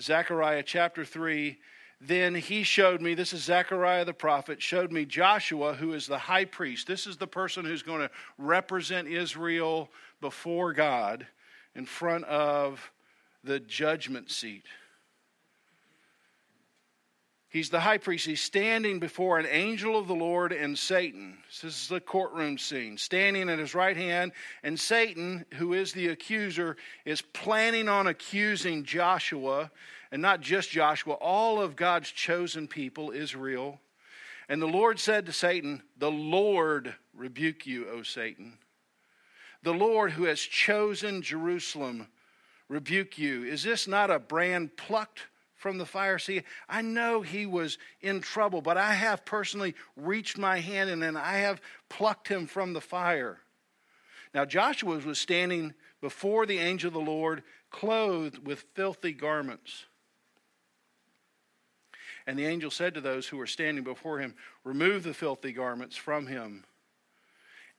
Zechariah 0.00 0.62
chapter 0.62 1.04
3 1.04 1.58
then 2.00 2.34
he 2.34 2.62
showed 2.62 3.00
me, 3.00 3.14
this 3.14 3.32
is 3.32 3.42
Zechariah 3.42 4.04
the 4.04 4.14
prophet, 4.14 4.62
showed 4.62 4.92
me 4.92 5.04
Joshua, 5.04 5.74
who 5.74 5.94
is 5.94 6.06
the 6.06 6.18
high 6.18 6.44
priest. 6.44 6.86
This 6.86 7.06
is 7.06 7.16
the 7.16 7.26
person 7.26 7.64
who's 7.64 7.82
going 7.82 8.00
to 8.00 8.10
represent 8.38 9.08
Israel 9.08 9.90
before 10.20 10.72
God 10.72 11.26
in 11.74 11.86
front 11.86 12.24
of 12.24 12.92
the 13.42 13.58
judgment 13.58 14.30
seat. 14.30 14.64
He's 17.50 17.70
the 17.70 17.80
high 17.80 17.98
priest. 17.98 18.26
He's 18.26 18.42
standing 18.42 19.00
before 19.00 19.38
an 19.38 19.46
angel 19.46 19.98
of 19.98 20.06
the 20.06 20.14
Lord 20.14 20.52
and 20.52 20.78
Satan. 20.78 21.38
This 21.48 21.64
is 21.64 21.88
the 21.88 21.98
courtroom 21.98 22.58
scene. 22.58 22.98
Standing 22.98 23.48
at 23.48 23.58
his 23.58 23.74
right 23.74 23.96
hand, 23.96 24.32
and 24.62 24.78
Satan, 24.78 25.46
who 25.54 25.72
is 25.72 25.92
the 25.92 26.08
accuser, 26.08 26.76
is 27.06 27.22
planning 27.22 27.88
on 27.88 28.06
accusing 28.06 28.84
Joshua 28.84 29.70
and 30.10 30.22
not 30.22 30.40
just 30.40 30.70
Joshua, 30.70 31.14
all 31.14 31.60
of 31.60 31.76
God's 31.76 32.10
chosen 32.10 32.66
people, 32.66 33.10
Israel. 33.10 33.80
And 34.48 34.62
the 34.62 34.66
Lord 34.66 34.98
said 34.98 35.26
to 35.26 35.32
Satan, 35.32 35.82
The 35.98 36.10
Lord 36.10 36.94
rebuke 37.14 37.66
you, 37.66 37.88
O 37.88 38.02
Satan. 38.02 38.58
The 39.62 39.74
Lord 39.74 40.12
who 40.12 40.24
has 40.24 40.40
chosen 40.40 41.22
Jerusalem 41.22 42.06
rebuke 42.68 43.18
you. 43.18 43.44
Is 43.44 43.62
this 43.62 43.88
not 43.88 44.10
a 44.10 44.18
brand 44.18 44.76
plucked 44.76 45.26
from 45.56 45.78
the 45.78 45.86
fire? 45.86 46.18
See, 46.18 46.42
I 46.68 46.80
know 46.82 47.22
he 47.22 47.44
was 47.44 47.76
in 48.00 48.20
trouble, 48.20 48.62
but 48.62 48.76
I 48.76 48.94
have 48.94 49.24
personally 49.24 49.74
reached 49.96 50.38
my 50.38 50.60
hand 50.60 50.90
and 50.90 51.02
then 51.02 51.16
I 51.16 51.38
have 51.38 51.60
plucked 51.88 52.28
him 52.28 52.46
from 52.46 52.72
the 52.72 52.80
fire. 52.80 53.40
Now, 54.32 54.44
Joshua 54.44 54.98
was 54.98 55.18
standing 55.18 55.74
before 56.00 56.46
the 56.46 56.58
angel 56.58 56.88
of 56.88 56.94
the 56.94 57.00
Lord, 57.00 57.42
clothed 57.70 58.46
with 58.46 58.66
filthy 58.74 59.12
garments. 59.12 59.86
And 62.28 62.38
the 62.38 62.44
angel 62.44 62.70
said 62.70 62.92
to 62.92 63.00
those 63.00 63.26
who 63.26 63.38
were 63.38 63.46
standing 63.46 63.82
before 63.82 64.18
him, 64.18 64.34
Remove 64.62 65.02
the 65.02 65.14
filthy 65.14 65.50
garments 65.50 65.96
from 65.96 66.26
him. 66.26 66.62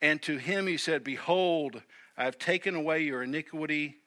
And 0.01 0.19
to 0.23 0.37
him 0.37 0.65
he 0.65 0.75
said, 0.75 1.03
Behold, 1.03 1.83
I 2.17 2.23
have 2.23 2.39
taken 2.39 2.73
away 2.73 3.01
your 3.01 3.21
iniquity 3.21 3.97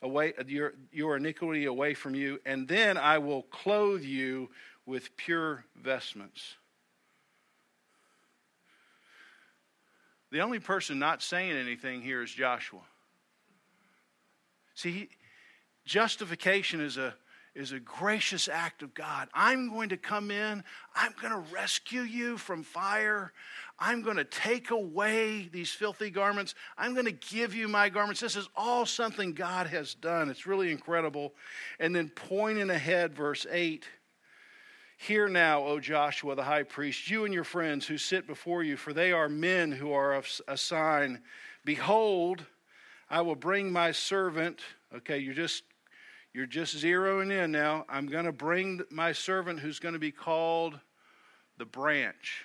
away 0.00 0.32
your, 0.46 0.72
your 0.90 1.18
iniquity 1.18 1.66
away 1.66 1.92
from 1.92 2.14
you, 2.14 2.40
and 2.46 2.66
then 2.66 2.96
I 2.96 3.18
will 3.18 3.42
clothe 3.42 4.02
you 4.02 4.48
with 4.86 5.14
pure 5.18 5.66
vestments. 5.76 6.54
The 10.32 10.40
only 10.40 10.60
person 10.60 10.98
not 10.98 11.20
saying 11.20 11.52
anything 11.52 12.00
here 12.00 12.22
is 12.22 12.32
Joshua. 12.32 12.80
See, 14.74 15.10
justification 15.84 16.80
is 16.80 16.96
a 16.96 17.14
is 17.60 17.72
a 17.72 17.80
gracious 17.80 18.48
act 18.48 18.82
of 18.82 18.94
God. 18.94 19.28
I'm 19.34 19.70
going 19.70 19.90
to 19.90 19.96
come 19.96 20.30
in, 20.30 20.64
I'm 20.94 21.12
going 21.20 21.32
to 21.32 21.54
rescue 21.54 22.02
you 22.02 22.38
from 22.38 22.62
fire. 22.62 23.32
I'm 23.82 24.02
going 24.02 24.18
to 24.18 24.24
take 24.24 24.70
away 24.70 25.48
these 25.50 25.70
filthy 25.70 26.10
garments. 26.10 26.54
I'm 26.76 26.92
going 26.92 27.06
to 27.06 27.12
give 27.12 27.54
you 27.54 27.66
my 27.66 27.88
garments. 27.88 28.20
This 28.20 28.36
is 28.36 28.48
all 28.54 28.84
something 28.84 29.32
God 29.32 29.68
has 29.68 29.94
done. 29.94 30.28
It's 30.28 30.46
really 30.46 30.70
incredible. 30.70 31.32
And 31.78 31.96
then 31.96 32.10
pointing 32.14 32.68
ahead, 32.68 33.14
verse 33.14 33.46
8 33.50 33.86
Hear 34.98 35.28
now, 35.28 35.64
O 35.64 35.80
Joshua 35.80 36.34
the 36.34 36.42
high 36.42 36.62
priest, 36.62 37.08
you 37.08 37.24
and 37.24 37.32
your 37.32 37.42
friends 37.42 37.86
who 37.86 37.96
sit 37.96 38.26
before 38.26 38.62
you, 38.62 38.76
for 38.76 38.92
they 38.92 39.12
are 39.12 39.30
men 39.30 39.72
who 39.72 39.92
are 39.92 40.22
a 40.46 40.58
sign. 40.58 41.22
Behold, 41.64 42.44
I 43.08 43.22
will 43.22 43.34
bring 43.34 43.72
my 43.72 43.92
servant. 43.92 44.60
Okay, 44.94 45.16
you're 45.16 45.32
just 45.32 45.64
you're 46.32 46.46
just 46.46 46.76
zeroing 46.76 47.32
in 47.32 47.50
now. 47.50 47.84
I'm 47.88 48.06
going 48.06 48.26
to 48.26 48.32
bring 48.32 48.82
my 48.90 49.12
servant 49.12 49.60
who's 49.60 49.80
going 49.80 49.94
to 49.94 49.98
be 49.98 50.12
called 50.12 50.78
the 51.58 51.64
branch. 51.64 52.44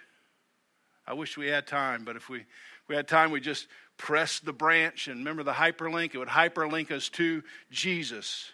I 1.07 1.13
wish 1.13 1.37
we 1.37 1.47
had 1.47 1.67
time, 1.67 2.03
but 2.03 2.15
if 2.15 2.29
we, 2.29 2.39
if 2.39 2.89
we 2.89 2.95
had 2.95 3.07
time, 3.07 3.29
we 3.29 3.39
just 3.39 3.67
press 3.97 4.39
the 4.39 4.53
branch 4.53 5.07
and 5.07 5.19
remember 5.19 5.43
the 5.43 5.53
hyperlink? 5.53 6.13
It 6.13 6.17
would 6.17 6.27
hyperlink 6.27 6.91
us 6.91 7.09
to 7.09 7.43
Jesus. 7.69 8.51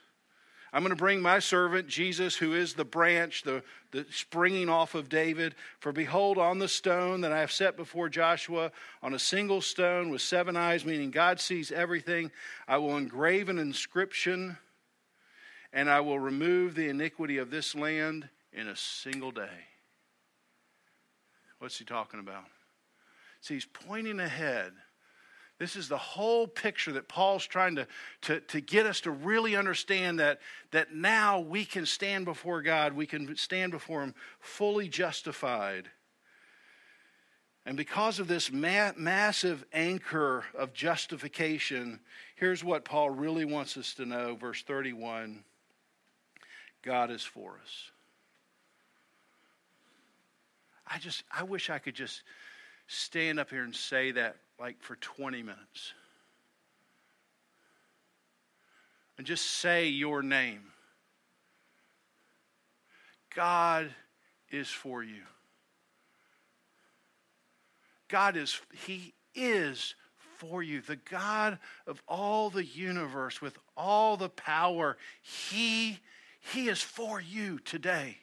I'm 0.73 0.83
going 0.83 0.91
to 0.91 0.95
bring 0.95 1.21
my 1.21 1.39
servant, 1.39 1.87
Jesus, 1.87 2.35
who 2.35 2.53
is 2.53 2.73
the 2.73 2.85
branch, 2.85 3.43
the, 3.43 3.61
the 3.91 4.05
springing 4.09 4.69
off 4.69 4.95
of 4.95 5.09
David. 5.09 5.55
For 5.79 5.91
behold, 5.91 6.37
on 6.37 6.59
the 6.59 6.69
stone 6.69 7.21
that 7.21 7.33
I 7.33 7.39
have 7.41 7.51
set 7.51 7.75
before 7.75 8.07
Joshua, 8.07 8.71
on 9.03 9.13
a 9.13 9.19
single 9.19 9.59
stone 9.59 10.09
with 10.09 10.21
seven 10.21 10.55
eyes, 10.55 10.85
meaning 10.85 11.11
God 11.11 11.41
sees 11.41 11.71
everything, 11.73 12.31
I 12.69 12.77
will 12.77 12.95
engrave 12.95 13.49
an 13.49 13.59
inscription 13.59 14.57
and 15.73 15.89
I 15.89 16.01
will 16.01 16.19
remove 16.19 16.75
the 16.75 16.89
iniquity 16.89 17.37
of 17.37 17.49
this 17.49 17.75
land 17.75 18.29
in 18.51 18.67
a 18.67 18.75
single 18.75 19.31
day. 19.31 19.67
What's 21.59 21.77
he 21.77 21.85
talking 21.85 22.19
about? 22.19 22.45
See, 23.41 23.53
he's 23.53 23.65
pointing 23.65 24.19
ahead. 24.19 24.73
This 25.59 25.75
is 25.75 25.87
the 25.87 25.97
whole 25.97 26.47
picture 26.47 26.93
that 26.93 27.07
Paul's 27.07 27.45
trying 27.45 27.75
to, 27.75 27.87
to, 28.23 28.39
to 28.39 28.61
get 28.61 28.87
us 28.87 29.01
to 29.01 29.11
really 29.11 29.55
understand 29.55 30.19
that, 30.19 30.39
that 30.71 30.95
now 30.95 31.39
we 31.39 31.65
can 31.65 31.85
stand 31.85 32.25
before 32.25 32.63
God, 32.63 32.93
we 32.93 33.05
can 33.05 33.35
stand 33.37 33.71
before 33.71 34.01
Him 34.01 34.15
fully 34.39 34.87
justified. 34.87 35.87
And 37.63 37.77
because 37.77 38.17
of 38.17 38.27
this 38.27 38.51
ma- 38.51 38.93
massive 38.97 39.63
anchor 39.71 40.45
of 40.57 40.73
justification, 40.73 41.99
here's 42.35 42.63
what 42.63 42.83
Paul 42.83 43.11
really 43.11 43.45
wants 43.45 43.77
us 43.77 43.93
to 43.95 44.05
know, 44.07 44.35
verse 44.35 44.63
31 44.63 45.43
God 46.81 47.11
is 47.11 47.23
for 47.23 47.59
us. 47.61 47.91
I 50.85 50.97
just, 50.97 51.23
I 51.31 51.43
wish 51.43 51.69
I 51.69 51.79
could 51.79 51.95
just 51.95 52.23
stand 52.87 53.39
up 53.39 53.49
here 53.49 53.63
and 53.63 53.75
say 53.75 54.11
that 54.11 54.35
like 54.59 54.81
for 54.81 54.95
20 54.97 55.41
minutes. 55.41 55.93
And 59.17 59.25
just 59.25 59.45
say 59.45 59.87
your 59.87 60.21
name. 60.21 60.61
God 63.35 63.89
is 64.49 64.67
for 64.67 65.03
you. 65.03 65.21
God 68.09 68.35
is, 68.35 68.59
He 68.85 69.13
is 69.33 69.95
for 70.37 70.61
you. 70.61 70.81
The 70.81 70.97
God 70.97 71.59
of 71.87 72.01
all 72.07 72.49
the 72.49 72.65
universe 72.65 73.41
with 73.41 73.57
all 73.77 74.17
the 74.17 74.29
power, 74.29 74.97
He 75.21 75.99
he 76.41 76.67
is 76.67 76.81
for 76.81 77.21
you 77.21 77.59
today. 77.59 78.17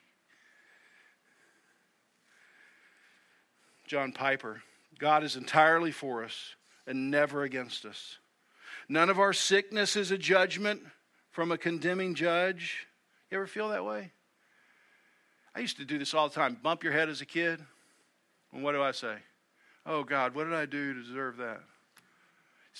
John 3.86 4.12
Piper, 4.12 4.62
God 4.98 5.24
is 5.24 5.36
entirely 5.36 5.92
for 5.92 6.24
us 6.24 6.54
and 6.86 7.10
never 7.10 7.42
against 7.42 7.86
us. 7.86 8.18
None 8.88 9.08
of 9.08 9.18
our 9.18 9.32
sickness 9.32 9.96
is 9.96 10.10
a 10.10 10.18
judgment 10.18 10.82
from 11.30 11.52
a 11.52 11.58
condemning 11.58 12.14
judge. 12.14 12.86
You 13.30 13.38
ever 13.38 13.46
feel 13.46 13.68
that 13.68 13.84
way? 13.84 14.12
I 15.54 15.60
used 15.60 15.78
to 15.78 15.84
do 15.84 15.98
this 15.98 16.14
all 16.14 16.28
the 16.28 16.34
time. 16.34 16.58
Bump 16.62 16.82
your 16.82 16.92
head 16.92 17.08
as 17.08 17.20
a 17.20 17.26
kid. 17.26 17.64
And 18.52 18.62
what 18.62 18.72
do 18.72 18.82
I 18.82 18.92
say? 18.92 19.16
Oh, 19.86 20.04
God, 20.04 20.34
what 20.34 20.44
did 20.44 20.54
I 20.54 20.66
do 20.66 20.94
to 20.94 21.02
deserve 21.02 21.36
that? 21.38 21.60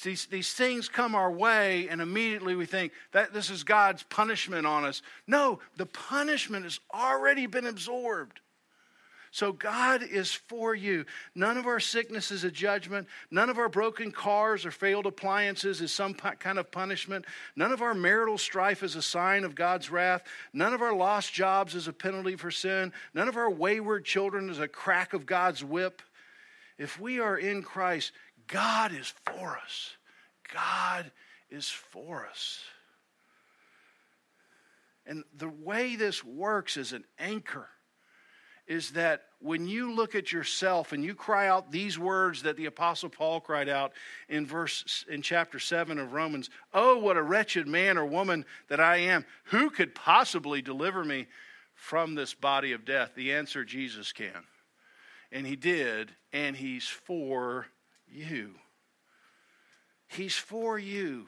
These, 0.02 0.26
these 0.26 0.52
things 0.52 0.88
come 0.88 1.14
our 1.14 1.30
way, 1.30 1.88
and 1.88 2.00
immediately 2.00 2.54
we 2.54 2.66
think 2.66 2.92
that 3.12 3.32
this 3.32 3.50
is 3.50 3.64
God's 3.64 4.02
punishment 4.04 4.66
on 4.66 4.84
us. 4.84 5.02
No, 5.26 5.58
the 5.76 5.86
punishment 5.86 6.64
has 6.64 6.80
already 6.92 7.46
been 7.46 7.66
absorbed. 7.66 8.40
So 9.30 9.52
God 9.52 10.02
is 10.02 10.32
for 10.32 10.74
you. 10.74 11.04
None 11.34 11.58
of 11.58 11.66
our 11.66 11.80
sickness 11.80 12.30
is 12.30 12.44
a 12.44 12.50
judgment. 12.50 13.06
None 13.30 13.50
of 13.50 13.58
our 13.58 13.68
broken 13.68 14.10
cars 14.10 14.64
or 14.64 14.70
failed 14.70 15.06
appliances 15.06 15.80
is 15.80 15.92
some 15.92 16.14
kind 16.14 16.58
of 16.58 16.70
punishment. 16.70 17.26
None 17.54 17.72
of 17.72 17.82
our 17.82 17.94
marital 17.94 18.38
strife 18.38 18.82
is 18.82 18.96
a 18.96 19.02
sign 19.02 19.44
of 19.44 19.54
God's 19.54 19.90
wrath. 19.90 20.22
None 20.52 20.72
of 20.72 20.82
our 20.82 20.94
lost 20.94 21.32
jobs 21.32 21.74
is 21.74 21.88
a 21.88 21.92
penalty 21.92 22.36
for 22.36 22.50
sin. 22.50 22.92
None 23.12 23.28
of 23.28 23.36
our 23.36 23.50
wayward 23.50 24.04
children 24.04 24.48
is 24.48 24.58
a 24.58 24.68
crack 24.68 25.12
of 25.12 25.26
God's 25.26 25.62
whip. 25.62 26.00
If 26.78 26.98
we 26.98 27.18
are 27.18 27.36
in 27.36 27.62
Christ, 27.62 28.12
God 28.48 28.92
is 28.92 29.12
for 29.24 29.58
us. 29.64 29.96
God 30.52 31.10
is 31.50 31.68
for 31.68 32.26
us. 32.26 32.60
And 35.06 35.24
the 35.34 35.48
way 35.48 35.96
this 35.96 36.24
works 36.24 36.76
as 36.76 36.92
an 36.92 37.04
anchor 37.18 37.68
is 38.66 38.90
that 38.90 39.22
when 39.38 39.66
you 39.66 39.94
look 39.94 40.14
at 40.14 40.30
yourself 40.30 40.92
and 40.92 41.02
you 41.02 41.14
cry 41.14 41.48
out 41.48 41.70
these 41.70 41.98
words 41.98 42.42
that 42.42 42.58
the 42.58 42.66
apostle 42.66 43.08
Paul 43.08 43.40
cried 43.40 43.68
out 43.68 43.92
in 44.28 44.44
verse 44.44 45.06
in 45.08 45.22
chapter 45.22 45.58
7 45.58 45.98
of 45.98 46.12
Romans, 46.12 46.50
"Oh 46.74 46.98
what 46.98 47.16
a 47.16 47.22
wretched 47.22 47.66
man 47.66 47.96
or 47.96 48.04
woman 48.04 48.44
that 48.66 48.80
I 48.80 48.98
am. 48.98 49.24
Who 49.44 49.70
could 49.70 49.94
possibly 49.94 50.60
deliver 50.60 51.02
me 51.02 51.28
from 51.74 52.14
this 52.14 52.34
body 52.34 52.72
of 52.72 52.84
death?" 52.84 53.14
The 53.14 53.32
answer 53.32 53.64
Jesus 53.64 54.12
can. 54.12 54.46
And 55.32 55.46
he 55.46 55.56
did, 55.56 56.14
and 56.32 56.54
he's 56.54 56.88
for 56.88 57.68
you. 58.12 58.54
He's 60.08 60.36
for 60.36 60.78
you. 60.78 61.26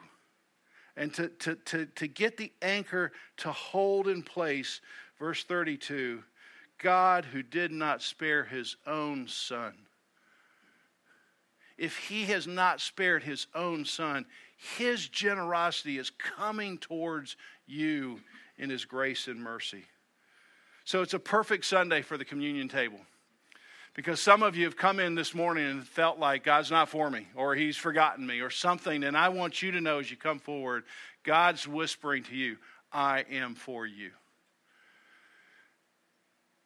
And 0.97 1.13
to, 1.13 1.29
to, 1.29 1.55
to, 1.55 1.85
to 1.85 2.07
get 2.07 2.37
the 2.37 2.51
anchor 2.61 3.11
to 3.37 3.51
hold 3.51 4.07
in 4.07 4.23
place, 4.23 4.81
verse 5.19 5.43
32 5.43 6.23
God 6.77 7.25
who 7.25 7.43
did 7.43 7.71
not 7.71 8.01
spare 8.01 8.43
his 8.43 8.75
own 8.87 9.27
son. 9.27 9.73
If 11.77 11.97
he 11.97 12.25
has 12.25 12.47
not 12.47 12.81
spared 12.81 13.23
his 13.23 13.47
own 13.53 13.85
son, 13.85 14.25
his 14.77 15.07
generosity 15.07 15.97
is 15.97 16.09
coming 16.09 16.77
towards 16.77 17.37
you 17.67 18.19
in 18.57 18.69
his 18.69 18.85
grace 18.85 19.27
and 19.27 19.41
mercy. 19.41 19.85
So 20.83 21.01
it's 21.01 21.13
a 21.13 21.19
perfect 21.19 21.65
Sunday 21.65 22.01
for 22.01 22.17
the 22.17 22.25
communion 22.25 22.67
table. 22.67 22.99
Because 23.93 24.21
some 24.21 24.41
of 24.41 24.55
you 24.55 24.65
have 24.65 24.77
come 24.77 24.99
in 24.99 25.15
this 25.15 25.35
morning 25.35 25.69
and 25.69 25.85
felt 25.85 26.17
like 26.17 26.43
God's 26.43 26.71
not 26.71 26.89
for 26.89 27.09
me, 27.09 27.27
or 27.35 27.55
He's 27.55 27.75
forgotten 27.75 28.25
me, 28.25 28.39
or 28.39 28.49
something. 28.49 29.03
And 29.03 29.17
I 29.17 29.29
want 29.29 29.61
you 29.61 29.71
to 29.71 29.81
know 29.81 29.99
as 29.99 30.09
you 30.09 30.15
come 30.15 30.39
forward, 30.39 30.83
God's 31.23 31.67
whispering 31.67 32.23
to 32.23 32.35
you, 32.35 32.57
I 32.91 33.25
am 33.29 33.53
for 33.55 33.85
you. 33.85 34.11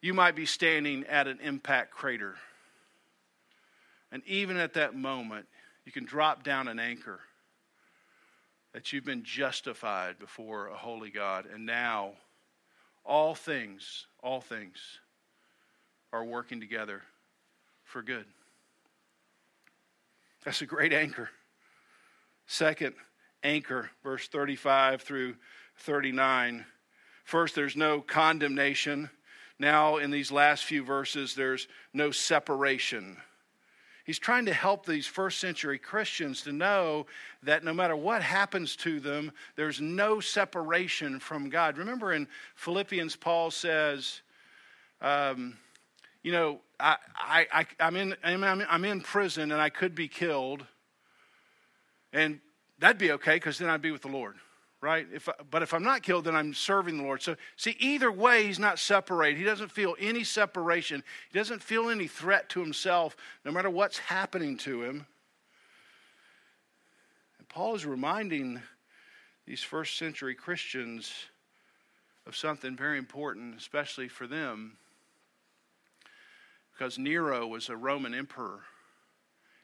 You 0.00 0.14
might 0.14 0.36
be 0.36 0.46
standing 0.46 1.04
at 1.06 1.26
an 1.26 1.40
impact 1.42 1.90
crater. 1.90 2.36
And 4.12 4.22
even 4.26 4.56
at 4.56 4.74
that 4.74 4.94
moment, 4.94 5.46
you 5.84 5.90
can 5.90 6.04
drop 6.04 6.44
down 6.44 6.68
an 6.68 6.78
anchor 6.78 7.20
that 8.72 8.92
you've 8.92 9.04
been 9.04 9.24
justified 9.24 10.18
before 10.20 10.68
a 10.68 10.76
holy 10.76 11.10
God. 11.10 11.46
And 11.52 11.66
now, 11.66 12.12
all 13.04 13.34
things, 13.34 14.06
all 14.22 14.40
things 14.40 14.78
are 16.12 16.24
working 16.24 16.60
together 16.60 17.02
for 17.86 18.02
good. 18.02 18.26
That's 20.44 20.60
a 20.60 20.66
great 20.66 20.92
anchor. 20.92 21.30
Second 22.46 22.94
anchor, 23.42 23.90
verse 24.02 24.28
35 24.28 25.02
through 25.02 25.36
39. 25.78 26.64
First, 27.24 27.54
there's 27.54 27.76
no 27.76 28.00
condemnation. 28.00 29.10
Now, 29.58 29.96
in 29.96 30.10
these 30.10 30.30
last 30.30 30.64
few 30.64 30.84
verses, 30.84 31.34
there's 31.34 31.66
no 31.92 32.10
separation. 32.10 33.16
He's 34.04 34.20
trying 34.20 34.46
to 34.46 34.52
help 34.52 34.86
these 34.86 35.08
first 35.08 35.40
century 35.40 35.78
Christians 35.78 36.42
to 36.42 36.52
know 36.52 37.06
that 37.42 37.64
no 37.64 37.74
matter 37.74 37.96
what 37.96 38.22
happens 38.22 38.76
to 38.76 39.00
them, 39.00 39.32
there's 39.56 39.80
no 39.80 40.20
separation 40.20 41.18
from 41.18 41.50
God. 41.50 41.78
Remember 41.78 42.12
in 42.12 42.28
Philippians, 42.54 43.16
Paul 43.16 43.50
says, 43.50 44.20
um, 45.00 45.56
you 46.26 46.32
know, 46.32 46.58
I, 46.80 46.96
I, 47.14 47.46
I, 47.52 47.66
I'm, 47.78 47.94
in, 47.94 48.16
I'm, 48.24 48.42
I'm 48.42 48.84
in 48.84 49.00
prison 49.00 49.52
and 49.52 49.60
I 49.60 49.68
could 49.68 49.94
be 49.94 50.08
killed. 50.08 50.66
And 52.12 52.40
that'd 52.80 52.98
be 52.98 53.12
okay 53.12 53.36
because 53.36 53.58
then 53.58 53.68
I'd 53.68 53.80
be 53.80 53.92
with 53.92 54.02
the 54.02 54.08
Lord, 54.08 54.34
right? 54.80 55.06
If, 55.14 55.28
but 55.52 55.62
if 55.62 55.72
I'm 55.72 55.84
not 55.84 56.02
killed, 56.02 56.24
then 56.24 56.34
I'm 56.34 56.52
serving 56.52 56.96
the 56.96 57.04
Lord. 57.04 57.22
So, 57.22 57.36
see, 57.54 57.76
either 57.78 58.10
way, 58.10 58.44
he's 58.44 58.58
not 58.58 58.80
separated. 58.80 59.38
He 59.38 59.44
doesn't 59.44 59.70
feel 59.70 59.94
any 60.00 60.24
separation, 60.24 61.04
he 61.30 61.38
doesn't 61.38 61.62
feel 61.62 61.90
any 61.90 62.08
threat 62.08 62.48
to 62.48 62.60
himself, 62.60 63.16
no 63.44 63.52
matter 63.52 63.70
what's 63.70 63.98
happening 63.98 64.56
to 64.58 64.82
him. 64.82 65.06
And 67.38 67.48
Paul 67.48 67.76
is 67.76 67.86
reminding 67.86 68.60
these 69.46 69.62
first 69.62 69.96
century 69.96 70.34
Christians 70.34 71.12
of 72.26 72.34
something 72.34 72.74
very 72.74 72.98
important, 72.98 73.58
especially 73.58 74.08
for 74.08 74.26
them, 74.26 74.78
because 76.76 76.98
Nero 76.98 77.46
was 77.46 77.68
a 77.68 77.76
Roman 77.76 78.14
emperor. 78.14 78.60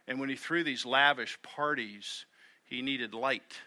And 0.09 0.19
when 0.19 0.29
he 0.29 0.37
threw 0.37 0.65
these 0.65 0.87
lavish 0.87 1.39
parties, 1.43 2.25
he 2.65 2.83
needed 2.83 3.15
light. 3.15 3.59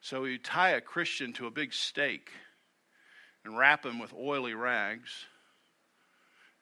So 0.00 0.24
he'd 0.24 0.44
tie 0.44 0.70
a 0.70 0.80
Christian 0.80 1.32
to 1.34 1.46
a 1.46 1.50
big 1.50 1.72
stake 1.72 2.30
and 3.44 3.58
wrap 3.58 3.84
him 3.84 3.98
with 3.98 4.14
oily 4.14 4.54
rags. 4.54 5.10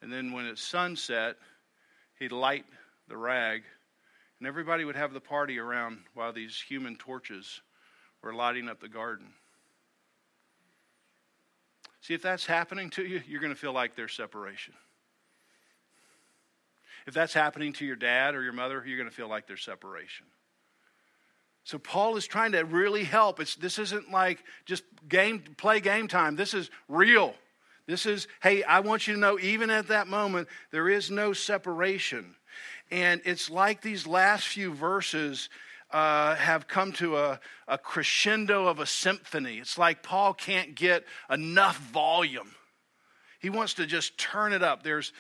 And 0.01 0.13
then 0.13 0.33
when 0.33 0.47
it's 0.47 0.63
sunset, 0.63 1.37
he'd 2.19 2.33
light 2.33 2.65
the 3.09 3.17
rag, 3.17 3.63
and 4.39 4.49
everybody 4.49 4.85
would 4.85 4.97
have 4.97 5.13
the 5.13 5.21
party 5.21 5.59
around 5.59 5.99
while 6.15 6.33
these 6.33 6.61
human 6.61 6.97
torches 6.97 7.61
were 8.23 8.35
lighting 8.35 8.69
up 8.69 8.81
the 8.81 8.89
garden. 8.89 9.27
See, 12.01 12.15
if 12.15 12.23
that's 12.23 12.47
happening 12.47 12.91
to 12.91 13.05
you, 13.05 13.21
you're 13.29 13.41
going 13.41 13.53
to 13.53 13.59
feel 13.59 13.73
like 13.73 13.95
there's 13.95 14.15
separation. 14.15 14.75
If 17.07 17.15
that's 17.15 17.35
happening 17.35 17.73
to 17.75 17.85
your 17.85 17.97
dad 17.97 18.35
or 18.35 18.43
your 18.43 18.53
mother, 18.53 18.83
you're 18.87 18.99
going 18.99 19.09
to 19.09 19.15
feel 19.15 19.29
like 19.29 19.47
there's 19.47 19.63
separation. 19.65 20.27
So 21.65 21.79
Paul 21.79 22.17
is 22.17 22.27
trying 22.27 22.53
to 22.53 22.63
really 22.63 23.05
help. 23.05 23.39
It's, 23.39 23.55
this 23.55 23.79
isn't 23.79 24.11
like 24.11 24.43
just 24.65 24.83
game 25.09 25.43
play 25.57 25.81
game 25.81 26.09
time. 26.09 26.37
This 26.37 26.55
is 26.55 26.71
real. 26.89 27.35
This 27.87 28.07
is, 28.07 28.29
hey, 28.43 28.63
I 28.63 28.81
want 28.81 29.07
you 29.07 29.15
to 29.15 29.21
know, 29.21 29.39
even 29.39 29.71
at 29.71 29.89
that 29.89 30.07
moment, 30.07 30.49
there 30.71 30.89
is 30.89 31.11
no 31.11 31.33
separation. 31.33 32.35
And 32.91 33.21
it's 33.25 33.51
like 33.51 33.81
these 33.81 34.07
last 34.07 34.47
few 34.47 34.73
verses 34.73 35.49
uh, 35.91 36.35
have 36.37 36.69
come 36.69 36.93
to 36.93 37.17
a, 37.17 37.41
a 37.69 37.79
crescendo 37.79 38.67
of 38.67 38.79
a 38.79 38.87
symphony. 38.87 39.59
It's 39.59 39.79
like 39.79 40.03
Paul 40.03 40.35
can't 40.35 40.75
get 40.75 41.05
enough 41.31 41.79
volume. 41.79 42.55
He 43.43 43.51
wants 43.51 43.75
to 43.75 43.87
just 43.87 44.17
turn 44.17 44.53
it 44.53 44.63
up. 44.63 44.85
There's, 44.85 45.13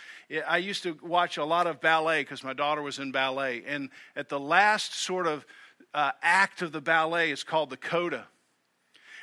I 0.46 0.58
used 0.58 0.84
to 0.84 0.96
watch 1.02 1.38
a 1.38 1.44
lot 1.44 1.66
of 1.66 1.80
ballet 1.80 2.22
because 2.22 2.44
my 2.44 2.52
daughter 2.52 2.80
was 2.80 3.00
in 3.00 3.10
ballet, 3.10 3.64
and 3.66 3.90
at 4.14 4.28
the 4.28 4.38
last 4.38 4.94
sort 4.94 5.26
of 5.26 5.44
uh, 5.92 6.12
act 6.22 6.62
of 6.62 6.70
the 6.70 6.80
ballet 6.80 7.32
is 7.32 7.42
called 7.42 7.68
the 7.68 7.76
coda. 7.76 8.28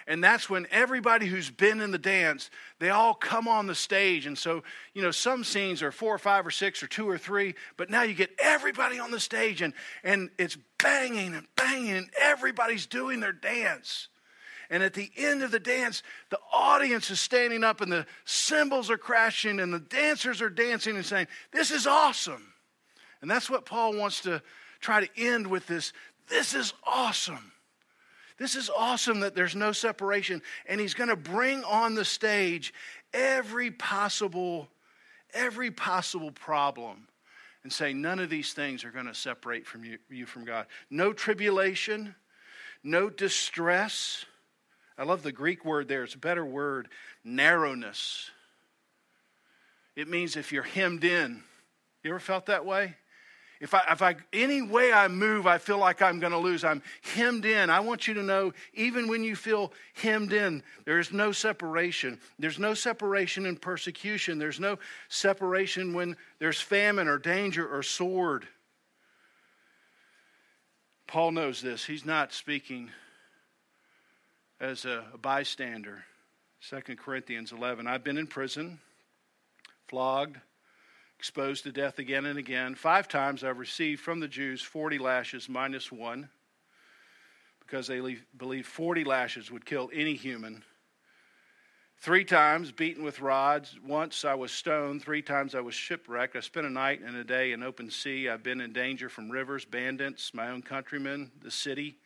And 0.05 0.21
that's 0.21 0.49
when 0.49 0.67
everybody 0.69 1.27
who's 1.27 1.49
been 1.49 1.79
in 1.79 1.91
the 1.91 1.97
dance, 1.97 2.49
they 2.79 2.89
all 2.89 3.13
come 3.13 3.47
on 3.47 3.67
the 3.67 3.75
stage. 3.75 4.25
And 4.25 4.37
so, 4.37 4.63
you 4.93 5.01
know, 5.01 5.11
some 5.11 5.45
scenes 5.45 5.81
are 5.81 5.91
four 5.91 6.13
or 6.13 6.17
five 6.17 6.45
or 6.45 6.51
six 6.51 6.83
or 6.83 6.87
two 6.87 7.07
or 7.07 7.17
three, 7.17 7.55
but 7.77 7.89
now 7.89 8.01
you 8.01 8.15
get 8.15 8.31
everybody 8.37 8.99
on 8.99 9.11
the 9.11 9.19
stage 9.19 9.61
and, 9.61 9.73
and 10.03 10.29
it's 10.37 10.57
banging 10.83 11.35
and 11.35 11.47
banging 11.55 11.91
and 11.91 12.09
everybody's 12.19 12.85
doing 12.85 13.19
their 13.19 13.31
dance. 13.31 14.09
And 14.69 14.83
at 14.83 14.93
the 14.93 15.11
end 15.17 15.41
of 15.41 15.51
the 15.51 15.59
dance, 15.59 16.03
the 16.29 16.39
audience 16.53 17.09
is 17.09 17.19
standing 17.19 17.63
up 17.63 17.81
and 17.81 17.91
the 17.91 18.05
cymbals 18.25 18.89
are 18.91 18.97
crashing 18.97 19.59
and 19.59 19.73
the 19.73 19.79
dancers 19.79 20.41
are 20.41 20.49
dancing 20.49 20.95
and 20.95 21.05
saying, 21.05 21.27
This 21.51 21.71
is 21.71 21.87
awesome. 21.87 22.53
And 23.21 23.29
that's 23.29 23.49
what 23.49 23.65
Paul 23.65 23.97
wants 23.97 24.21
to 24.21 24.41
try 24.79 25.05
to 25.05 25.09
end 25.17 25.47
with 25.47 25.67
this 25.67 25.91
this 26.29 26.53
is 26.53 26.73
awesome. 26.85 27.51
This 28.37 28.55
is 28.55 28.69
awesome 28.69 29.21
that 29.21 29.35
there's 29.35 29.55
no 29.55 29.71
separation. 29.71 30.41
And 30.67 30.79
he's 30.79 30.93
going 30.93 31.09
to 31.09 31.15
bring 31.15 31.63
on 31.63 31.95
the 31.95 32.05
stage 32.05 32.73
every 33.13 33.71
possible, 33.71 34.69
every 35.33 35.71
possible 35.71 36.31
problem 36.31 37.07
and 37.63 37.73
say 37.73 37.93
none 37.93 38.19
of 38.19 38.29
these 38.29 38.53
things 38.53 38.85
are 38.85 38.91
going 38.91 39.07
to 39.07 39.13
separate 39.13 39.65
from 39.65 39.83
you, 39.83 39.97
you 40.09 40.25
from 40.25 40.45
God. 40.45 40.67
No 40.89 41.11
tribulation, 41.11 42.15
no 42.83 43.09
distress. 43.09 44.25
I 44.99 45.03
love 45.03 45.23
the 45.23 45.31
Greek 45.31 45.63
word 45.63 45.87
there. 45.87 46.03
It's 46.03 46.15
a 46.15 46.19
better 46.19 46.45
word, 46.45 46.89
narrowness. 47.23 48.29
It 49.95 50.09
means 50.09 50.35
if 50.35 50.51
you're 50.51 50.61
hemmed 50.61 51.05
in. 51.05 51.41
You 52.03 52.11
ever 52.11 52.19
felt 52.19 52.47
that 52.47 52.65
way? 52.65 52.95
If 53.61 53.73
I, 53.73 53.83
if 53.91 54.01
I, 54.01 54.17
any 54.33 54.61
way 54.61 54.91
I 54.91 55.07
move, 55.07 55.47
I 55.47 55.57
feel 55.57 55.77
like 55.77 56.01
I'm 56.01 56.19
going 56.19 56.33
to 56.33 56.37
lose. 56.37 56.65
I'm 56.65 56.81
hemmed 57.01 57.45
in. 57.45 57.69
I 57.69 57.79
want 57.79 58.09
you 58.09 58.13
to 58.15 58.23
know, 58.23 58.51
even 58.73 59.07
when 59.07 59.23
you 59.23 59.37
feel 59.37 59.71
hemmed 59.93 60.33
in, 60.33 60.63
there 60.83 60.99
is 60.99 61.13
no 61.13 61.31
separation. 61.31 62.19
There's 62.37 62.59
no 62.59 62.73
separation 62.73 63.45
in 63.45 63.55
persecution. 63.55 64.37
There's 64.37 64.59
no 64.59 64.79
separation 65.07 65.93
when 65.93 66.17
there's 66.39 66.59
famine 66.59 67.07
or 67.07 67.17
danger 67.17 67.65
or 67.65 67.83
sword. 67.83 68.45
Paul 71.07 71.31
knows 71.31 71.61
this. 71.61 71.85
He's 71.85 72.05
not 72.05 72.33
speaking 72.33 72.91
as 74.59 74.85
a, 74.85 75.03
bystander. 75.21 76.03
2 76.69 76.95
Corinthians 76.97 77.51
11. 77.51 77.87
I've 77.87 78.03
been 78.03 78.17
in 78.17 78.27
prison, 78.27 78.79
flogged, 79.87 80.37
exposed 81.17 81.63
to 81.63 81.71
death 81.71 81.99
again 81.99 82.25
and 82.25 82.37
again. 82.37 82.75
Five 82.75 83.07
times 83.07 83.43
I've 83.43 83.59
received 83.59 84.01
from 84.01 84.19
the 84.19 84.27
Jews 84.27 84.61
40 84.61 84.97
lashes 84.97 85.47
minus 85.47 85.91
one 85.91 86.29
because 87.61 87.87
they 87.87 88.17
believe 88.35 88.65
40 88.65 89.05
lashes 89.05 89.49
would 89.49 89.65
kill 89.65 89.89
any 89.93 90.15
human. 90.15 90.63
Three 92.01 92.25
times 92.25 92.71
beaten 92.71 93.03
with 93.03 93.21
rods. 93.21 93.77
Once 93.85 94.23
I 94.25 94.33
was 94.33 94.51
stoned. 94.51 95.01
Three 95.01 95.21
times 95.21 95.53
I 95.53 95.59
was 95.59 95.75
shipwrecked. 95.75 96.35
I 96.35 96.39
spent 96.39 96.65
a 96.65 96.69
night 96.69 97.01
and 97.01 97.15
a 97.15 97.25
day 97.25 97.51
in 97.51 97.61
open 97.61 97.89
sea. 97.91 98.29
I've 98.29 98.43
been 98.43 98.61
in 98.61 98.73
danger 98.73 99.09
from 99.09 99.29
rivers, 99.29 99.65
bandits, 99.65 100.33
my 100.33 100.49
own 100.49 100.61
countrymen, 100.61 101.31
the 101.41 101.51
city 101.51 101.97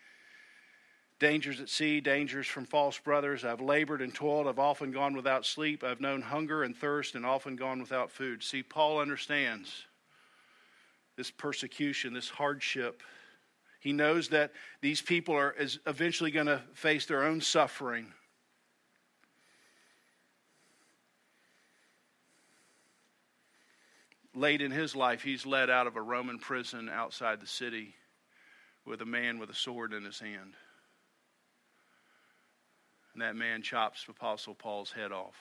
dangers 1.23 1.61
at 1.61 1.69
sea, 1.69 2.01
dangers 2.01 2.47
from 2.47 2.65
false 2.65 2.99
brothers. 2.99 3.45
I've 3.45 3.61
labored 3.61 4.01
and 4.01 4.13
toiled. 4.13 4.45
I've 4.45 4.59
often 4.59 4.91
gone 4.91 5.15
without 5.15 5.45
sleep. 5.45 5.81
I've 5.81 6.01
known 6.01 6.21
hunger 6.21 6.63
and 6.63 6.75
thirst 6.75 7.15
and 7.15 7.25
often 7.25 7.55
gone 7.55 7.79
without 7.79 8.11
food. 8.11 8.43
See, 8.43 8.61
Paul 8.61 8.99
understands 8.99 9.85
this 11.15 11.31
persecution, 11.31 12.13
this 12.13 12.29
hardship. 12.29 13.01
He 13.79 13.93
knows 13.93 14.27
that 14.29 14.51
these 14.81 15.01
people 15.01 15.33
are 15.33 15.53
is 15.53 15.79
eventually 15.87 16.29
going 16.29 16.47
to 16.47 16.61
face 16.73 17.05
their 17.05 17.23
own 17.23 17.39
suffering. 17.39 18.11
Late 24.35 24.61
in 24.61 24.71
his 24.71 24.93
life, 24.93 25.23
he's 25.23 25.45
led 25.45 25.69
out 25.69 25.87
of 25.87 25.95
a 25.95 26.01
Roman 26.01 26.37
prison 26.37 26.89
outside 26.89 27.39
the 27.39 27.47
city 27.47 27.95
with 28.85 29.01
a 29.01 29.05
man 29.05 29.39
with 29.39 29.49
a 29.49 29.55
sword 29.55 29.93
in 29.93 30.03
his 30.03 30.19
hand 30.19 30.55
and 33.13 33.21
that 33.21 33.35
man 33.35 33.61
chops 33.61 34.05
Apostle 34.09 34.55
Paul's 34.55 34.91
head 34.91 35.11
off. 35.11 35.35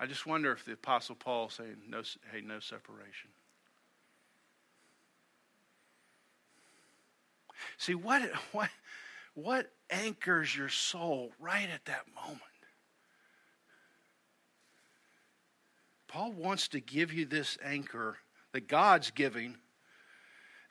I 0.00 0.06
just 0.06 0.26
wonder 0.26 0.50
if 0.50 0.64
the 0.64 0.72
Apostle 0.72 1.14
Paul 1.14 1.48
saying, 1.48 1.76
no, 1.88 2.02
hey, 2.32 2.40
no 2.40 2.58
separation. 2.58 3.30
See, 7.78 7.94
what, 7.94 8.22
what, 8.50 8.70
what 9.34 9.70
anchors 9.90 10.56
your 10.56 10.68
soul 10.68 11.30
right 11.38 11.68
at 11.72 11.84
that 11.84 12.04
moment? 12.14 12.40
Paul 16.08 16.32
wants 16.32 16.68
to 16.68 16.80
give 16.80 17.12
you 17.12 17.24
this 17.24 17.56
anchor 17.64 18.18
that 18.52 18.68
God's 18.68 19.10
giving, 19.10 19.56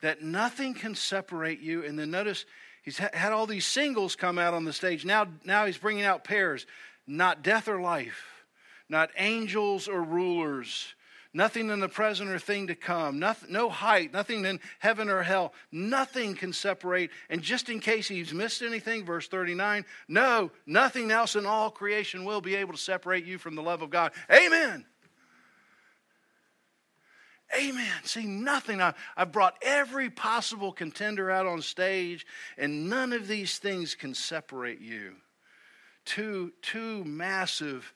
that 0.02 0.22
nothing 0.22 0.74
can 0.74 0.94
separate 0.94 1.62
you. 1.62 1.84
And 1.84 1.98
then 1.98 2.12
notice 2.12 2.46
He's 2.82 2.98
had 2.98 3.32
all 3.32 3.46
these 3.46 3.66
singles 3.66 4.16
come 4.16 4.38
out 4.38 4.54
on 4.54 4.64
the 4.64 4.74
stage. 4.74 5.06
Now, 5.06 5.28
now 5.46 5.66
he's 5.66 5.78
bringing 5.78 6.04
out 6.04 6.24
pairs. 6.24 6.66
Not 7.08 7.44
death 7.44 7.68
or 7.68 7.82
life, 7.82 8.46
not 8.88 9.10
angels 9.18 9.88
or 9.88 10.02
rulers, 10.02 10.94
nothing 11.34 11.70
in 11.70 11.80
the 11.80 11.90
present 11.90 12.30
or 12.30 12.40
thing 12.40 12.68
to 12.68 12.76
come, 12.76 13.20
nothing, 13.20 13.52
no 13.52 13.70
height, 13.70 14.14
nothing 14.14 14.46
in 14.46 14.60
heaven 14.80 15.10
or 15.10 15.24
hell. 15.24 15.54
Nothing 15.72 16.36
can 16.36 16.54
separate. 16.54 17.10
And 17.30 17.42
just 17.42 17.70
in 17.70 17.80
case 17.80 18.08
he's 18.08 18.34
missed 18.34 18.62
anything, 18.62 19.04
verse 19.04 19.28
39 19.28 19.86
no, 20.08 20.52
nothing 20.66 21.12
else 21.12 21.36
in 21.36 21.46
all 21.46 21.70
creation 21.72 22.24
will 22.24 22.42
be 22.42 22.56
able 22.56 22.74
to 22.74 22.80
separate 22.80 23.26
you 23.26 23.38
from 23.38 23.56
the 23.56 23.64
love 23.64 23.82
of 23.82 23.90
God. 23.90 24.12
Amen. 24.32 24.86
Amen. 27.58 27.92
See, 28.04 28.26
nothing. 28.26 28.82
I, 28.82 28.94
have 29.18 29.32
brought 29.32 29.58
every 29.62 30.10
possible 30.10 30.72
contender 30.72 31.30
out 31.30 31.46
on 31.46 31.62
stage, 31.62 32.26
and 32.58 32.90
none 32.90 33.14
of 33.14 33.28
these 33.28 33.58
things 33.58 33.96
can 33.96 34.14
separate 34.14 34.80
you 34.80 35.16
two, 36.06 36.52
two 36.62 37.04
massive 37.04 37.94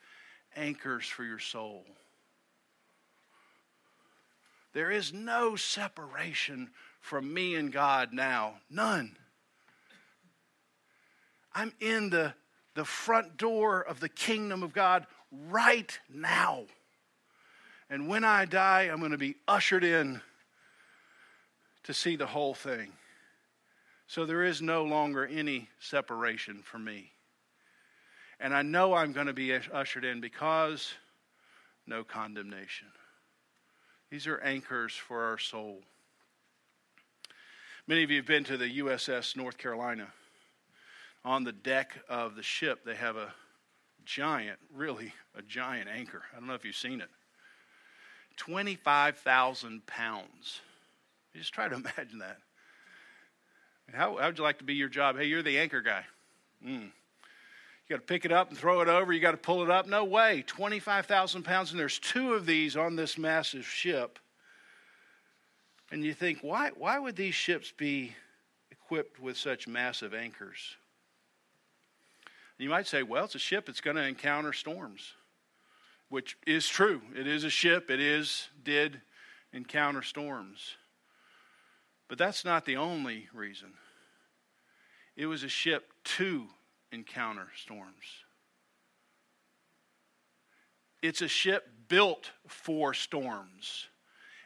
anchors 0.55 1.05
for 1.05 1.23
your 1.23 1.39
soul. 1.39 1.85
There 4.73 4.91
is 4.91 5.13
no 5.13 5.55
separation 5.55 6.69
from 6.99 7.33
me 7.33 7.55
and 7.55 7.71
God 7.71 8.11
now. 8.11 8.55
None. 8.69 9.15
I'm 11.53 11.71
in 11.79 12.09
the, 12.09 12.33
the 12.73 12.83
front 12.83 13.37
door 13.37 13.81
of 13.81 14.01
the 14.01 14.09
kingdom 14.09 14.63
of 14.63 14.73
God 14.73 15.07
right 15.49 15.97
now. 16.09 16.65
And 17.89 18.07
when 18.07 18.23
I 18.23 18.45
die, 18.45 18.83
I'm 18.83 18.99
going 18.99 19.11
to 19.11 19.17
be 19.17 19.35
ushered 19.47 19.83
in 19.83 20.21
to 21.83 21.93
see 21.93 22.15
the 22.15 22.25
whole 22.25 22.53
thing. 22.53 22.91
So 24.07 24.25
there 24.25 24.43
is 24.43 24.61
no 24.61 24.83
longer 24.83 25.25
any 25.25 25.69
separation 25.79 26.61
for 26.63 26.79
me. 26.79 27.11
And 28.39 28.53
I 28.53 28.63
know 28.63 28.93
I'm 28.93 29.13
going 29.13 29.27
to 29.27 29.33
be 29.33 29.53
ushered 29.53 30.03
in 30.03 30.19
because 30.19 30.93
no 31.87 32.03
condemnation. 32.03 32.87
These 34.11 34.27
are 34.27 34.39
anchors 34.39 34.93
for 34.93 35.23
our 35.23 35.37
soul. 35.37 35.81
Many 37.87 38.03
of 38.03 38.09
you 38.09 38.17
have 38.17 38.25
been 38.25 38.43
to 38.45 38.57
the 38.57 38.79
USS 38.79 39.35
North 39.35 39.57
Carolina. 39.57 40.07
On 41.23 41.43
the 41.43 41.51
deck 41.51 41.97
of 42.09 42.35
the 42.35 42.43
ship, 42.43 42.83
they 42.83 42.95
have 42.95 43.15
a 43.15 43.33
giant, 44.05 44.59
really 44.73 45.13
a 45.35 45.41
giant 45.41 45.89
anchor. 45.89 46.23
I 46.33 46.39
don't 46.39 46.47
know 46.47 46.53
if 46.53 46.65
you've 46.65 46.75
seen 46.75 47.01
it. 47.01 47.09
25,000 48.37 49.85
pounds. 49.85 50.61
You 51.33 51.41
just 51.41 51.53
try 51.53 51.67
to 51.67 51.75
imagine 51.75 52.19
that. 52.19 52.37
How, 53.93 54.17
how 54.17 54.27
would 54.27 54.37
you 54.37 54.43
like 54.43 54.57
to 54.59 54.63
be 54.63 54.73
your 54.73 54.89
job? 54.89 55.17
Hey, 55.17 55.25
you're 55.25 55.43
the 55.43 55.59
anchor 55.59 55.81
guy. 55.81 56.03
Mm. 56.65 56.81
You 57.87 57.95
got 57.95 57.97
to 57.97 58.07
pick 58.07 58.25
it 58.25 58.31
up 58.31 58.49
and 58.49 58.57
throw 58.57 58.81
it 58.81 58.87
over. 58.87 59.13
You 59.13 59.19
got 59.19 59.31
to 59.31 59.37
pull 59.37 59.63
it 59.63 59.69
up. 59.69 59.87
No 59.87 60.03
way. 60.03 60.43
25,000 60.47 61.43
pounds. 61.43 61.71
And 61.71 61.79
there's 61.79 61.99
two 61.99 62.33
of 62.33 62.45
these 62.45 62.75
on 62.75 62.95
this 62.95 63.17
massive 63.17 63.65
ship. 63.65 64.17
And 65.91 66.03
you 66.03 66.13
think, 66.13 66.39
why, 66.41 66.71
why 66.75 66.97
would 66.97 67.15
these 67.15 67.35
ships 67.35 67.71
be 67.71 68.15
equipped 68.71 69.19
with 69.19 69.37
such 69.37 69.67
massive 69.67 70.15
anchors? 70.15 70.75
You 72.57 72.69
might 72.69 72.87
say, 72.87 73.03
well, 73.03 73.25
it's 73.25 73.35
a 73.35 73.39
ship 73.39 73.69
it's 73.69 73.81
going 73.81 73.97
to 73.97 74.03
encounter 74.03 74.53
storms, 74.53 75.13
which 76.09 76.37
is 76.45 76.67
true. 76.67 77.01
It 77.15 77.27
is 77.27 77.43
a 77.43 77.49
ship. 77.49 77.89
It 77.89 77.99
is, 77.99 78.49
did 78.63 79.01
encounter 79.53 80.01
storms. 80.01 80.75
But 82.07 82.17
that's 82.17 82.45
not 82.45 82.65
the 82.65 82.77
only 82.77 83.27
reason. 83.33 83.73
It 85.15 85.25
was 85.25 85.43
a 85.43 85.49
ship 85.49 85.91
to 86.17 86.47
encounter 86.91 87.47
storms. 87.55 88.23
It's 91.01 91.21
a 91.21 91.27
ship 91.27 91.67
built 91.87 92.31
for 92.47 92.93
storms. 92.93 93.87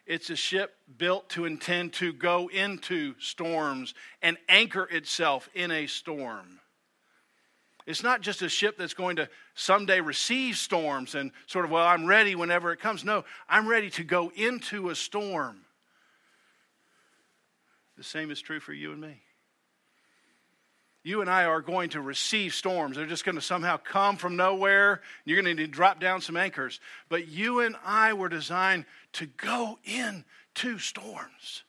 It's 0.05 0.29
a 0.29 0.35
ship 0.35 0.75
built 0.97 1.29
to 1.31 1.45
intend 1.45 1.93
to 1.93 2.11
go 2.11 2.49
into 2.49 3.15
storms 3.19 3.93
and 4.21 4.37
anchor 4.47 4.85
itself 4.85 5.49
in 5.53 5.71
a 5.71 5.87
storm. 5.87 6.59
It's 7.85 8.03
not 8.03 8.21
just 8.21 8.41
a 8.41 8.49
ship 8.49 8.77
that's 8.77 8.93
going 8.93 9.15
to 9.15 9.29
someday 9.55 10.01
receive 10.01 10.57
storms 10.57 11.15
and 11.15 11.31
sort 11.47 11.65
of, 11.65 11.71
well, 11.71 11.85
I'm 11.85 12.05
ready 12.05 12.35
whenever 12.35 12.71
it 12.71 12.79
comes. 12.79 13.03
No, 13.03 13.25
I'm 13.47 13.67
ready 13.67 13.89
to 13.91 14.03
go 14.03 14.31
into 14.35 14.89
a 14.89 14.95
storm. 14.95 15.61
The 17.97 18.03
same 18.03 18.31
is 18.31 18.41
true 18.41 18.59
for 18.59 18.73
you 18.73 18.91
and 18.91 19.01
me 19.01 19.21
you 21.03 21.21
and 21.21 21.29
I 21.29 21.45
are 21.45 21.61
going 21.61 21.89
to 21.91 22.01
receive 22.01 22.53
storms. 22.53 22.97
They're 22.97 23.05
just 23.05 23.25
going 23.25 23.35
to 23.35 23.41
somehow 23.41 23.77
come 23.77 24.17
from 24.17 24.35
nowhere. 24.35 25.01
You're 25.25 25.41
going 25.41 25.55
to 25.55 25.61
need 25.61 25.71
to 25.71 25.75
drop 25.75 25.99
down 25.99 26.21
some 26.21 26.35
anchors. 26.35 26.79
But 27.07 27.27
you 27.27 27.61
and 27.61 27.75
I 27.85 28.13
were 28.13 28.29
designed 28.29 28.85
to 29.13 29.25
go 29.25 29.79
into 29.83 30.77
storms. 30.77 31.63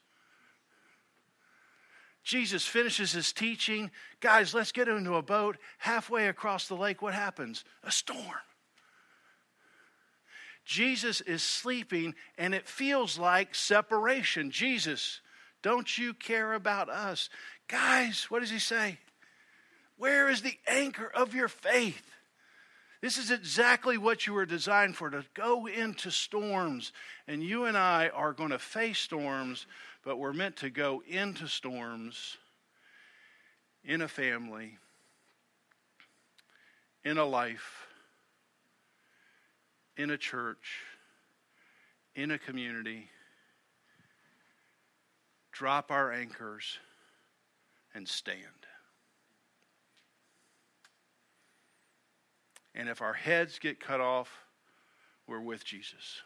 Jesus 2.30 2.64
finishes 2.64 3.10
his 3.10 3.32
teaching. 3.32 3.90
Guys, 4.20 4.54
let's 4.54 4.70
get 4.70 4.86
into 4.86 5.16
a 5.16 5.22
boat. 5.22 5.56
Halfway 5.78 6.28
across 6.28 6.68
the 6.68 6.76
lake, 6.76 7.02
what 7.02 7.12
happens? 7.12 7.64
A 7.82 7.90
storm. 7.90 8.20
Jesus 10.64 11.20
is 11.22 11.42
sleeping, 11.42 12.14
and 12.38 12.54
it 12.54 12.68
feels 12.68 13.18
like 13.18 13.56
separation. 13.56 14.52
Jesus, 14.52 15.20
don't 15.60 15.98
you 15.98 16.14
care 16.14 16.52
about 16.52 16.88
us? 16.88 17.30
Guys, 17.66 18.26
what 18.28 18.42
does 18.42 18.50
he 18.50 18.60
say? 18.60 18.98
Where 19.96 20.28
is 20.28 20.42
the 20.42 20.56
anchor 20.68 21.10
of 21.12 21.34
your 21.34 21.48
faith? 21.48 22.12
This 23.00 23.18
is 23.18 23.32
exactly 23.32 23.98
what 23.98 24.28
you 24.28 24.34
were 24.34 24.46
designed 24.46 24.94
for 24.94 25.10
to 25.10 25.24
go 25.34 25.66
into 25.66 26.12
storms. 26.12 26.92
And 27.26 27.42
you 27.42 27.64
and 27.64 27.76
I 27.76 28.08
are 28.08 28.32
going 28.32 28.50
to 28.50 28.58
face 28.58 28.98
storms, 28.98 29.66
but 30.04 30.18
we're 30.18 30.32
meant 30.32 30.56
to 30.56 30.70
go 30.70 31.02
into 31.06 31.46
storms 31.46 32.36
in 33.84 34.02
a 34.02 34.08
family, 34.08 34.78
in 37.04 37.18
a 37.18 37.24
life, 37.24 37.86
in 39.96 40.10
a 40.10 40.16
church, 40.16 40.80
in 42.14 42.30
a 42.30 42.38
community. 42.38 43.10
Drop 45.52 45.90
our 45.90 46.12
anchors 46.12 46.78
and 47.94 48.08
stand. 48.08 48.44
And 52.74 52.88
if 52.88 53.02
our 53.02 53.12
heads 53.12 53.58
get 53.58 53.80
cut 53.80 54.00
off, 54.00 54.44
we're 55.26 55.40
with 55.40 55.64
Jesus. 55.64 56.22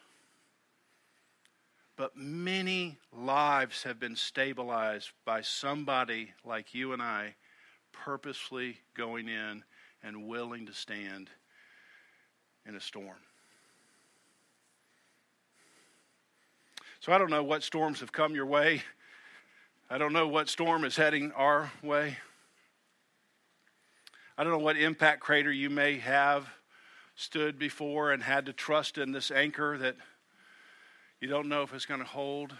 But 1.97 2.17
many 2.17 2.97
lives 3.13 3.83
have 3.83 3.99
been 3.99 4.15
stabilized 4.15 5.11
by 5.23 5.41
somebody 5.41 6.33
like 6.43 6.73
you 6.73 6.91
and 6.91 7.01
I 7.01 7.35
purposefully 7.93 8.79
going 8.95 9.29
in 9.29 9.63
and 10.03 10.27
willing 10.27 10.65
to 10.65 10.73
stand 10.73 11.29
in 12.67 12.75
a 12.75 12.81
storm. 12.81 13.15
So 16.99 17.13
I 17.13 17.17
don't 17.17 17.29
know 17.29 17.43
what 17.43 17.63
storms 17.63 18.01
have 18.01 18.11
come 18.11 18.35
your 18.35 18.45
way. 18.45 18.81
I 19.89 19.97
don't 19.97 20.13
know 20.13 20.27
what 20.27 20.49
storm 20.49 20.83
is 20.83 20.95
heading 20.97 21.31
our 21.33 21.71
way. 21.83 22.17
I 24.37 24.43
don't 24.43 24.51
know 24.51 24.59
what 24.59 24.75
impact 24.75 25.21
crater 25.21 25.51
you 25.51 25.69
may 25.69 25.99
have 25.99 26.49
stood 27.15 27.57
before 27.57 28.11
and 28.11 28.21
had 28.21 28.47
to 28.47 28.53
trust 28.53 28.97
in 28.97 29.11
this 29.11 29.31
anchor 29.31 29.77
that 29.77 29.95
you 31.21 31.27
don't 31.27 31.47
know 31.47 31.63
if 31.63 31.73
it's 31.73 31.85
going 31.85 32.01
to 32.01 32.05
hold. 32.05 32.53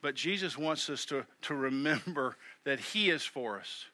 But 0.00 0.14
Jesus 0.14 0.56
wants 0.56 0.88
us 0.90 1.04
to, 1.06 1.26
to 1.42 1.54
remember 1.54 2.36
that 2.64 2.80
He 2.80 3.10
is 3.10 3.24
for 3.24 3.58
us. 3.58 3.86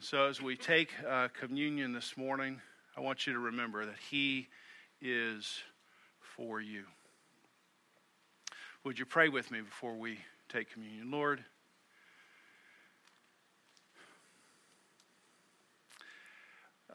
So 0.00 0.26
as 0.26 0.42
we 0.42 0.56
take 0.56 0.90
uh, 1.08 1.28
communion 1.28 1.92
this 1.92 2.16
morning, 2.16 2.60
I 2.96 3.00
want 3.00 3.26
you 3.26 3.32
to 3.32 3.38
remember 3.38 3.86
that 3.86 3.98
He 4.10 4.48
is 5.00 5.60
for 6.20 6.60
you. 6.60 6.84
Would 8.84 8.98
you 8.98 9.06
pray 9.06 9.28
with 9.28 9.50
me 9.50 9.60
before 9.60 9.96
we 9.96 10.18
take 10.50 10.70
communion? 10.70 11.10
Lord, 11.10 11.42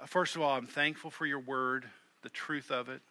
first 0.06 0.36
of 0.36 0.42
all, 0.44 0.56
I'm 0.56 0.68
thankful 0.68 1.10
for 1.10 1.26
your 1.26 1.40
word, 1.40 1.86
the 2.22 2.30
truth 2.30 2.70
of 2.70 2.90
it, 2.90 3.02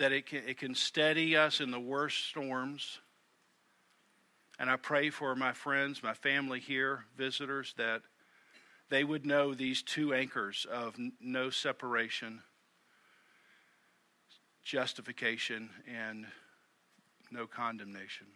that 0.00 0.12
it 0.12 0.24
can, 0.24 0.42
it 0.46 0.56
can 0.56 0.74
steady 0.74 1.36
us 1.36 1.60
in 1.60 1.70
the 1.70 1.78
worst 1.78 2.26
storms. 2.26 3.00
And 4.58 4.70
I 4.70 4.76
pray 4.76 5.10
for 5.10 5.34
my 5.34 5.52
friends, 5.52 6.02
my 6.02 6.14
family 6.14 6.58
here, 6.58 7.04
visitors, 7.18 7.74
that 7.76 8.00
they 8.88 9.04
would 9.04 9.26
know 9.26 9.52
these 9.52 9.82
two 9.82 10.14
anchors 10.14 10.66
of 10.72 10.96
no 11.20 11.50
separation, 11.50 12.40
justification, 14.64 15.68
and 15.86 16.26
no 17.30 17.46
condemnation. 17.46 18.26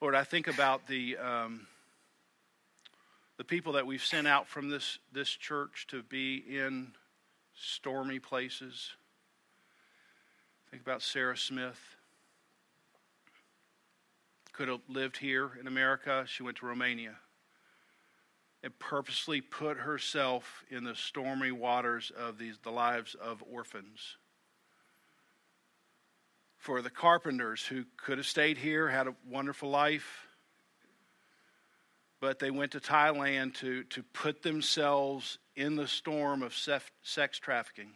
Lord, 0.00 0.14
I 0.14 0.22
think 0.22 0.46
about 0.48 0.86
the. 0.86 1.16
Um, 1.18 1.66
the 3.38 3.44
people 3.44 3.74
that 3.74 3.86
we've 3.86 4.02
sent 4.02 4.26
out 4.26 4.48
from 4.48 4.70
this, 4.70 4.98
this 5.12 5.28
church 5.28 5.86
to 5.90 6.02
be 6.02 6.36
in 6.36 6.94
stormy 7.56 8.18
places. 8.18 8.92
Think 10.70 10.82
about 10.82 11.02
Sarah 11.02 11.36
Smith. 11.36 11.80
Could 14.52 14.68
have 14.68 14.80
lived 14.88 15.18
here 15.18 15.52
in 15.60 15.66
America. 15.66 16.24
She 16.26 16.42
went 16.42 16.58
to 16.58 16.66
Romania 16.66 17.16
and 18.62 18.76
purposely 18.78 19.40
put 19.40 19.78
herself 19.78 20.64
in 20.70 20.84
the 20.84 20.94
stormy 20.94 21.52
waters 21.52 22.10
of 22.16 22.38
these, 22.38 22.58
the 22.62 22.70
lives 22.70 23.14
of 23.14 23.42
orphans. 23.48 24.16
For 26.58 26.82
the 26.82 26.90
carpenters 26.90 27.64
who 27.64 27.84
could 27.96 28.18
have 28.18 28.26
stayed 28.26 28.58
here, 28.58 28.88
had 28.88 29.06
a 29.06 29.14
wonderful 29.28 29.70
life, 29.70 30.25
but 32.26 32.40
they 32.40 32.50
went 32.50 32.72
to 32.72 32.80
Thailand 32.80 33.54
to, 33.54 33.84
to 33.84 34.02
put 34.02 34.42
themselves 34.42 35.38
in 35.54 35.76
the 35.76 35.86
storm 35.86 36.42
of 36.42 36.56
sex 36.56 37.38
trafficking. 37.38 37.92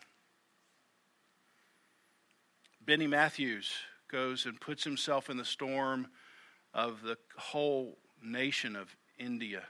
Benny 2.81 3.09
Matthews 3.09 3.73
goes 4.09 4.47
and 4.47 4.61
puts 4.61 4.85
himself 4.85 5.31
in 5.31 5.37
the 5.37 5.45
storm 5.45 6.07
of 6.73 7.03
the 7.03 7.19
whole 7.37 7.99
nation 8.23 8.77
of 8.77 8.95
India. 9.19 9.65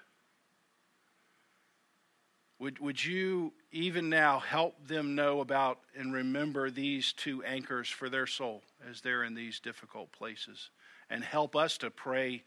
Would, 2.59 2.81
would 2.81 3.03
you 3.03 3.55
even 3.73 4.11
now 4.11 4.41
help 4.41 4.87
them 4.87 5.15
know 5.15 5.41
about 5.41 5.79
and 5.97 6.13
remember 6.13 6.71
these 6.71 7.15
two 7.15 7.43
anchors 7.45 7.89
for 7.89 8.11
their 8.11 8.27
soul 8.27 8.61
as 8.87 9.01
they're 9.01 9.25
in 9.25 9.35
these 9.35 9.59
difficult 9.59 10.13
places 10.13 10.69
and 11.09 11.25
help 11.25 11.57
us 11.57 11.79
to 11.79 11.89
pray 11.89 12.43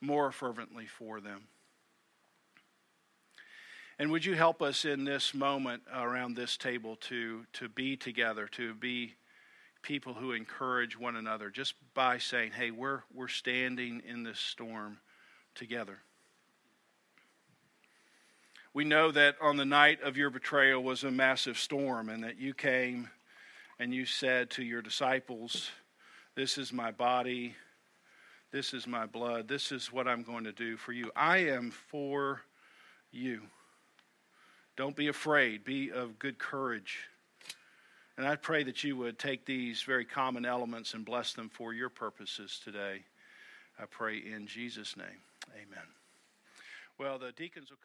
more 0.00 0.32
fervently 0.32 0.86
for 0.86 1.20
them? 1.20 1.48
And 3.98 4.12
would 4.12 4.24
you 4.24 4.34
help 4.34 4.62
us 4.62 4.84
in 4.84 5.04
this 5.04 5.34
moment 5.34 5.82
around 5.92 6.36
this 6.36 6.56
table 6.56 6.96
to, 6.96 7.46
to 7.54 7.68
be 7.68 7.96
together, 7.96 8.46
to 8.52 8.74
be 8.74 9.14
people 9.82 10.14
who 10.14 10.32
encourage 10.32 10.98
one 10.98 11.16
another 11.16 11.50
just 11.50 11.74
by 11.94 12.18
saying, 12.18 12.52
hey, 12.52 12.70
we're, 12.70 13.02
we're 13.12 13.28
standing 13.28 14.02
in 14.06 14.22
this 14.22 14.38
storm 14.38 14.98
together? 15.56 15.98
We 18.72 18.84
know 18.84 19.10
that 19.10 19.34
on 19.40 19.56
the 19.56 19.64
night 19.64 20.02
of 20.02 20.16
your 20.16 20.30
betrayal 20.30 20.82
was 20.82 21.02
a 21.02 21.10
massive 21.10 21.58
storm, 21.58 22.08
and 22.08 22.22
that 22.22 22.38
you 22.38 22.54
came 22.54 23.08
and 23.80 23.92
you 23.92 24.04
said 24.04 24.50
to 24.50 24.62
your 24.62 24.82
disciples, 24.82 25.70
This 26.36 26.58
is 26.58 26.72
my 26.72 26.92
body, 26.92 27.56
this 28.50 28.72
is 28.72 28.86
my 28.86 29.06
blood, 29.06 29.48
this 29.48 29.72
is 29.72 29.92
what 29.92 30.08
I'm 30.08 30.22
going 30.22 30.44
to 30.44 30.52
do 30.52 30.76
for 30.76 30.92
you. 30.92 31.10
I 31.14 31.38
am 31.38 31.70
for 31.70 32.42
you. 33.10 33.42
Don't 34.76 34.96
be 34.96 35.08
afraid, 35.08 35.64
be 35.64 35.90
of 35.90 36.18
good 36.18 36.38
courage. 36.38 36.98
And 38.16 38.26
I 38.26 38.36
pray 38.36 38.64
that 38.64 38.82
you 38.82 38.96
would 38.96 39.18
take 39.18 39.44
these 39.44 39.82
very 39.82 40.04
common 40.04 40.44
elements 40.44 40.94
and 40.94 41.04
bless 41.04 41.34
them 41.34 41.48
for 41.48 41.72
your 41.72 41.88
purposes 41.88 42.60
today. 42.64 43.02
I 43.78 43.84
pray 43.86 44.18
in 44.18 44.46
Jesus' 44.46 44.96
name. 44.96 45.22
Amen. 45.54 45.86
Well, 46.98 47.18
the 47.18 47.32
deacons 47.32 47.70
will. 47.70 47.78